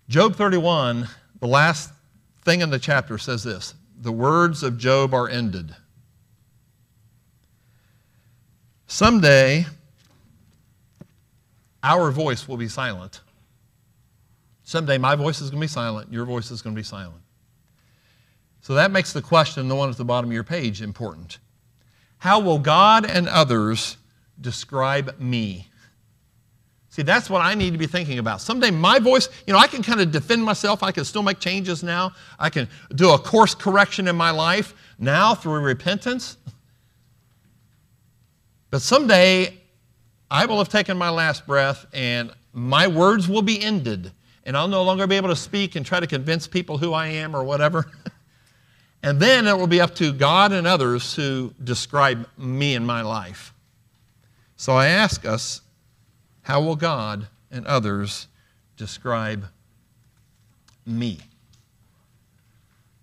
Job 0.09 0.37
31, 0.37 1.09
the 1.41 1.47
last 1.47 1.91
thing 2.43 2.61
in 2.61 2.69
the 2.69 2.79
chapter 2.79 3.17
says 3.17 3.43
this 3.43 3.75
The 4.03 4.11
words 4.11 4.65
of 4.65 4.79
Job 4.79 5.15
are 5.15 5.29
ended. 5.29 5.77
Someday, 8.89 9.67
our 11.85 12.11
voice 12.11 12.49
will 12.49 12.57
be 12.57 12.67
silent. 12.67 13.21
Someday, 14.65 14.99
my 14.99 15.15
voice 15.15 15.41
is 15.41 15.51
going 15.51 15.61
to 15.61 15.65
be 15.65 15.69
silent, 15.69 16.13
your 16.13 16.25
voice 16.25 16.51
is 16.51 16.63
going 16.63 16.75
to 16.75 16.79
be 16.79 16.85
silent. 16.85 17.23
So 18.61 18.75
that 18.75 18.91
makes 18.91 19.13
the 19.13 19.23
question, 19.23 19.69
the 19.69 19.77
one 19.77 19.89
at 19.89 19.97
the 19.97 20.05
bottom 20.05 20.31
of 20.31 20.35
your 20.35 20.43
page, 20.43 20.83
important. 20.83 21.39
How 22.19 22.41
will 22.41 22.59
God 22.59 23.09
and 23.09 23.29
others 23.29 23.99
describe 24.41 25.15
me? 25.21 25.69
See, 26.93 27.01
that's 27.01 27.31
what 27.31 27.41
I 27.41 27.55
need 27.55 27.73
to 27.73 27.79
be 27.79 27.87
thinking 27.87 28.19
about. 28.19 28.43
Someday 28.43 28.71
my 28.71 28.99
voice, 28.99 29.31
you 29.47 29.55
know, 29.55 29.59
I 29.59 29.67
can 29.67 29.83
kind 29.83 29.99
of 29.99 30.13
defend 30.13 30.45
myself. 30.45 30.83
I 30.83 30.93
can 30.93 31.07
still 31.07 31.23
make 31.23 31.39
changes 31.39 31.83
now. 31.83 32.13
I 32.39 32.51
can 32.51 32.69
do 32.95 33.13
a 33.15 33.19
course 33.19 33.55
correction 33.55 34.09
in 34.09 34.15
my 34.15 34.31
life 34.31 34.75
now 34.99 35.35
through 35.35 35.61
repentance. 35.61 36.37
But 38.71 38.83
someday 38.83 39.59
I 40.31 40.45
will 40.45 40.59
have 40.59 40.69
taken 40.69 40.99
my 40.99 41.09
last 41.09 41.47
breath 41.47 41.87
and 41.95 42.31
my 42.53 42.87
words 42.89 43.27
will 43.27 43.41
be 43.41 43.59
ended. 43.63 44.13
And 44.45 44.55
I'll 44.55 44.69
no 44.69 44.83
longer 44.83 45.07
be 45.07 45.17
able 45.17 45.31
to 45.31 45.37
speak 45.37 45.77
and 45.77 45.87
try 45.87 45.99
to 45.99 46.07
convince 46.07 46.47
people 46.47 46.77
who 46.77 46.93
I 46.93 47.07
am 47.07 47.35
or 47.35 47.43
whatever. 47.43 47.91
and 49.03 49.19
then 49.19 49.47
it 49.47 49.57
will 49.57 49.67
be 49.67 49.81
up 49.81 49.95
to 49.95 50.13
God 50.13 50.53
and 50.53 50.67
others 50.67 51.15
to 51.15 51.55
describe 51.65 52.29
me 52.37 52.75
and 52.75 52.87
my 52.87 53.01
life. 53.01 53.55
So 54.59 54.75
I 54.75 54.89
ask 54.89 55.25
us 55.25 55.63
how 56.43 56.61
will 56.61 56.77
God 56.77 57.29
and 57.51 57.67
others 57.67 58.29
describe 58.77 59.47
me? 60.85 61.19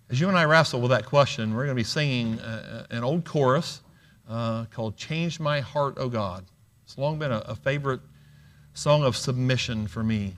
As 0.09 0.19
you 0.19 0.27
and 0.27 0.37
I 0.37 0.45
wrestle 0.45 0.81
with 0.81 0.91
that 0.91 1.05
question, 1.05 1.53
we're 1.53 1.65
going 1.65 1.75
to 1.75 1.79
be 1.79 1.83
singing 1.83 2.39
uh, 2.39 2.85
uh, 2.89 2.95
an 2.95 3.03
old 3.03 3.25
chorus 3.25 3.81
uh, 4.29 4.65
called 4.65 4.97
Change 4.97 5.39
My 5.39 5.61
Heart, 5.61 5.95
O 5.97 6.09
God. 6.09 6.45
It's 6.83 6.97
long 6.97 7.19
been 7.19 7.31
a, 7.31 7.39
a 7.39 7.55
favorite 7.55 8.01
song 8.73 9.03
of 9.03 9.15
submission 9.15 9.87
for 9.87 10.03
me 10.03 10.35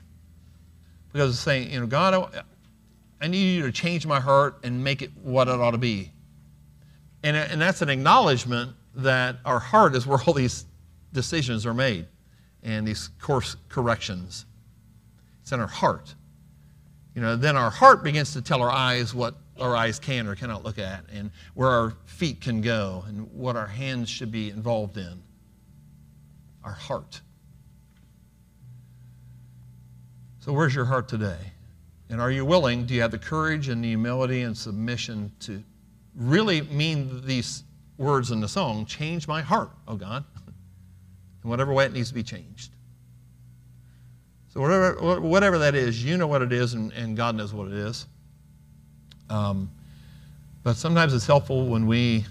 because 1.12 1.30
it's 1.30 1.40
saying, 1.40 1.70
you 1.70 1.80
know, 1.80 1.86
God, 1.86 2.44
I 3.20 3.28
need 3.28 3.56
you 3.56 3.62
to 3.62 3.72
change 3.72 4.06
my 4.06 4.20
heart 4.20 4.58
and 4.62 4.82
make 4.82 5.02
it 5.02 5.10
what 5.22 5.48
it 5.48 5.60
ought 5.60 5.72
to 5.72 5.78
be. 5.78 6.10
And, 7.22 7.36
and 7.36 7.60
that's 7.60 7.82
an 7.82 7.88
acknowledgement 7.88 8.72
that 8.94 9.36
our 9.44 9.58
heart 9.58 9.94
is 9.94 10.06
where 10.06 10.18
all 10.26 10.34
these 10.34 10.66
decisions 11.12 11.66
are 11.66 11.74
made 11.74 12.06
and 12.62 12.86
these 12.86 13.10
course 13.20 13.56
corrections. 13.68 14.46
It's 15.42 15.52
in 15.52 15.60
our 15.60 15.66
heart. 15.66 16.14
You 17.14 17.20
know, 17.20 17.36
then 17.36 17.56
our 17.56 17.70
heart 17.70 18.02
begins 18.04 18.32
to 18.34 18.42
tell 18.42 18.62
our 18.62 18.70
eyes 18.70 19.14
what 19.14 19.34
our 19.60 19.76
eyes 19.76 19.98
can 19.98 20.26
or 20.26 20.34
cannot 20.34 20.64
look 20.64 20.78
at, 20.78 21.04
and 21.12 21.30
where 21.54 21.68
our 21.68 21.94
feet 22.06 22.40
can 22.40 22.60
go, 22.60 23.04
and 23.06 23.30
what 23.32 23.56
our 23.56 23.66
hands 23.66 24.08
should 24.08 24.32
be 24.32 24.50
involved 24.50 24.96
in. 24.96 25.22
Our 26.64 26.72
heart. 26.72 27.20
So, 30.40 30.52
where's 30.52 30.74
your 30.74 30.84
heart 30.84 31.08
today? 31.08 31.38
And 32.08 32.20
are 32.20 32.30
you 32.30 32.44
willing? 32.44 32.86
Do 32.86 32.94
you 32.94 33.00
have 33.02 33.10
the 33.10 33.18
courage 33.18 33.68
and 33.68 33.82
the 33.82 33.88
humility 33.88 34.42
and 34.42 34.56
submission 34.56 35.32
to 35.40 35.62
really 36.14 36.62
mean 36.62 37.22
these 37.24 37.64
words 37.98 38.30
in 38.30 38.40
the 38.40 38.48
song? 38.48 38.86
Change 38.86 39.28
my 39.28 39.42
heart, 39.42 39.70
oh 39.86 39.96
God 39.96 40.24
in 41.42 41.50
whatever 41.50 41.72
way 41.72 41.84
it 41.84 41.92
needs 41.92 42.08
to 42.08 42.14
be 42.14 42.22
changed. 42.22 42.72
So, 44.52 44.60
whatever, 44.60 45.20
whatever 45.20 45.58
that 45.58 45.74
is, 45.74 46.04
you 46.04 46.18
know 46.18 46.26
what 46.26 46.42
it 46.42 46.52
is, 46.52 46.74
and, 46.74 46.92
and 46.92 47.16
God 47.16 47.36
knows 47.36 47.54
what 47.54 47.68
it 47.68 47.74
is. 47.74 48.06
Um, 49.30 49.70
but 50.62 50.76
sometimes 50.76 51.14
it's 51.14 51.26
helpful 51.26 51.66
when 51.66 51.86
we 51.86 52.24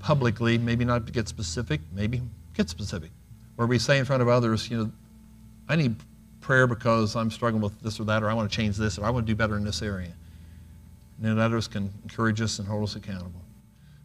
publicly, 0.00 0.58
maybe 0.58 0.84
not 0.84 1.10
get 1.12 1.28
specific, 1.28 1.80
maybe 1.92 2.20
get 2.54 2.68
specific, 2.68 3.10
where 3.56 3.66
we 3.68 3.78
say 3.78 3.98
in 3.98 4.04
front 4.04 4.20
of 4.20 4.28
others, 4.28 4.68
you 4.68 4.76
know, 4.76 4.90
I 5.68 5.76
need 5.76 5.96
prayer 6.40 6.66
because 6.66 7.16
I'm 7.16 7.30
struggling 7.30 7.62
with 7.62 7.80
this 7.80 7.98
or 8.00 8.04
that, 8.04 8.22
or 8.22 8.28
I 8.28 8.34
want 8.34 8.50
to 8.50 8.54
change 8.54 8.76
this, 8.76 8.98
or 8.98 9.04
I 9.04 9.10
want 9.10 9.26
to 9.26 9.32
do 9.32 9.36
better 9.36 9.56
in 9.56 9.64
this 9.64 9.80
area. 9.80 10.12
And 11.16 11.26
then 11.26 11.38
others 11.38 11.68
can 11.68 11.90
encourage 12.02 12.40
us 12.40 12.58
and 12.58 12.68
hold 12.68 12.82
us 12.82 12.96
accountable. 12.96 13.40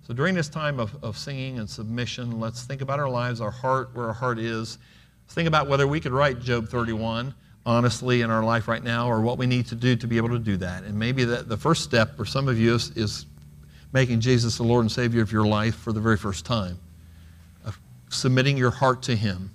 So 0.10 0.16
during 0.16 0.34
this 0.34 0.50
time 0.50 0.80
of, 0.80 1.04
of 1.04 1.20
singing 1.20 1.60
and 1.60 1.70
submission, 1.70 2.40
let's 2.40 2.64
think 2.64 2.82
about 2.82 3.00
our 3.00 3.12
lives, 3.12 3.42
our 3.42 3.52
heart, 3.52 3.92
where 3.94 4.08
our 4.08 4.14
heart 4.14 4.40
is. 4.40 4.80
Let's 5.24 5.36
think 5.36 5.48
about 5.48 5.68
whether 5.68 5.88
we 5.88 6.00
could 6.00 6.14
write 6.14 6.40
Job 6.40 6.68
31 6.68 7.32
honestly 7.64 8.22
in 8.22 8.32
our 8.32 8.44
life 8.44 8.68
right 8.68 8.84
now 8.84 9.08
or 9.08 9.22
what 9.22 9.38
we 9.38 9.46
need 9.46 9.68
to 9.68 9.76
do 9.76 9.96
to 9.96 10.08
be 10.08 10.18
able 10.18 10.30
to 10.30 10.40
do 10.40 10.58
that. 10.58 10.84
And 10.84 10.98
maybe 10.98 11.26
that 11.26 11.48
the 11.48 11.58
first 11.58 11.84
step 11.84 12.18
for 12.18 12.26
some 12.26 12.48
of 12.48 12.58
you 12.58 12.74
is, 12.74 12.90
is 12.98 13.28
making 13.94 14.20
Jesus 14.20 14.58
the 14.58 14.64
Lord 14.64 14.82
and 14.82 14.92
Savior 14.92 15.22
of 15.22 15.32
your 15.32 15.46
life 15.46 15.76
for 15.76 15.94
the 15.94 16.02
very 16.02 16.18
first 16.18 16.44
time, 16.44 16.80
of 17.64 17.80
submitting 18.10 18.58
your 18.58 18.72
heart 18.72 19.04
to 19.04 19.16
Him 19.16 19.52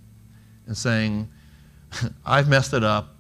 and 0.69 0.79
saying, 0.79 1.29
I've 2.25 2.49
messed 2.49 2.75
it 2.75 2.85
up, 2.85 3.17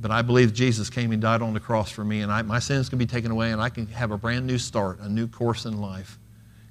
but 0.00 0.10
I 0.10 0.22
believe 0.22 0.52
Jesus 0.52 0.90
came 0.90 1.12
and 1.12 1.22
died 1.22 1.40
on 1.40 1.54
the 1.54 1.60
cross 1.60 1.92
for 1.92 2.02
me, 2.02 2.22
and 2.22 2.32
I, 2.32 2.42
my 2.42 2.58
sins 2.58 2.88
can 2.88 2.98
be 2.98 3.06
taken 3.06 3.30
away, 3.30 3.52
and 3.52 3.60
I 3.60 3.68
can 3.68 3.86
have 3.86 4.10
a 4.10 4.18
brand 4.18 4.44
new 4.44 4.58
start, 4.58 4.98
a 4.98 5.08
new 5.08 5.28
course 5.28 5.66
in 5.66 5.80
life 5.80 6.18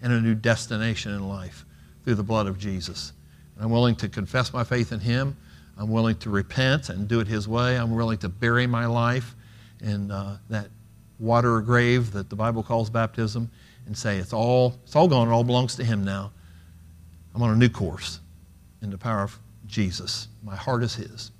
and 0.01 0.11
a 0.11 0.19
new 0.19 0.35
destination 0.35 1.13
in 1.13 1.27
life 1.27 1.65
through 2.03 2.15
the 2.15 2.23
blood 2.23 2.47
of 2.47 2.57
Jesus. 2.57 3.13
And 3.55 3.65
I'm 3.65 3.71
willing 3.71 3.95
to 3.97 4.09
confess 4.09 4.53
my 4.53 4.63
faith 4.63 4.91
in 4.91 4.99
Him. 4.99 5.35
I'm 5.77 5.89
willing 5.89 6.15
to 6.17 6.29
repent 6.29 6.89
and 6.89 7.07
do 7.07 7.19
it 7.19 7.27
His 7.27 7.47
way. 7.47 7.77
I'm 7.77 7.95
willing 7.95 8.17
to 8.19 8.29
bury 8.29 8.67
my 8.67 8.85
life 8.85 9.35
in 9.81 10.11
uh, 10.11 10.37
that 10.49 10.67
water 11.19 11.61
grave 11.61 12.11
that 12.13 12.29
the 12.29 12.35
Bible 12.35 12.63
calls 12.63 12.89
baptism 12.89 13.49
and 13.85 13.97
say, 13.97 14.17
it's 14.17 14.33
all, 14.33 14.75
it's 14.83 14.95
all 14.95 15.07
gone, 15.07 15.27
it 15.27 15.31
all 15.31 15.43
belongs 15.43 15.75
to 15.75 15.83
Him 15.83 16.03
now. 16.03 16.31
I'm 17.33 17.41
on 17.41 17.51
a 17.51 17.55
new 17.55 17.69
course 17.69 18.19
in 18.81 18.89
the 18.89 18.97
power 18.97 19.23
of 19.23 19.39
Jesus. 19.67 20.27
My 20.43 20.55
heart 20.55 20.83
is 20.83 20.95
His. 20.95 21.31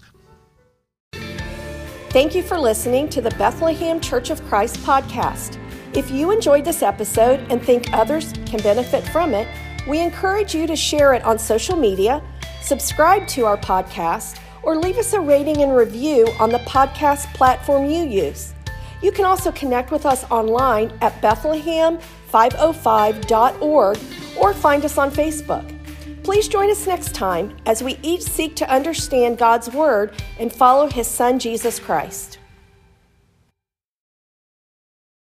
Thank 2.12 2.36
you 2.36 2.44
for 2.44 2.58
listening 2.58 3.08
to 3.10 3.22
the 3.22 3.32
Bethlehem 3.32 4.00
Church 4.02 4.30
of 4.30 4.44
Christ 4.48 4.78
podcast. 4.78 5.58
If 5.94 6.10
you 6.10 6.32
enjoyed 6.32 6.64
this 6.64 6.82
episode 6.82 7.46
and 7.52 7.62
think 7.62 7.92
others 7.92 8.32
can 8.46 8.62
benefit 8.62 9.06
from 9.10 9.34
it, 9.34 9.46
we 9.86 10.00
encourage 10.00 10.56
you 10.56 10.66
to 10.68 10.76
share 10.76 11.14
it 11.14 11.22
on 11.24 11.38
social 11.38 11.76
media, 11.76 12.24
subscribe 12.62 13.28
to 13.30 13.46
our 13.46 13.58
podcast, 13.58 14.40
or 14.64 14.78
leave 14.78 14.98
us 14.98 15.12
a 15.12 15.20
rating 15.20 15.64
and 15.64 15.76
review 15.76 16.30
on 16.40 16.50
the 16.50 16.60
podcast 16.60 17.26
platform 17.34 17.90
you 17.90 18.06
use. 18.06 18.54
You 19.02 19.12
can 19.12 19.26
also 19.26 19.52
connect 19.52 19.92
with 19.92 20.06
us 20.06 20.24
online 20.32 20.98
at 21.02 21.22
Bethlehem505.org 21.22 24.00
or 24.40 24.54
find 24.54 24.86
us 24.86 24.98
on 24.98 25.12
Facebook. 25.12 25.78
Please 26.24 26.48
join 26.48 26.72
us 26.72 26.88
next 26.88 27.14
time 27.14 27.58
as 27.66 27.84
we 27.84 28.00
each 28.02 28.22
seek 28.22 28.56
to 28.56 28.72
understand 28.72 29.38
God's 29.38 29.70
Word 29.72 30.14
and 30.40 30.54
follow 30.54 30.88
His 30.88 31.08
Son, 31.08 31.38
Jesus 31.38 31.80
Christ. 31.80 32.38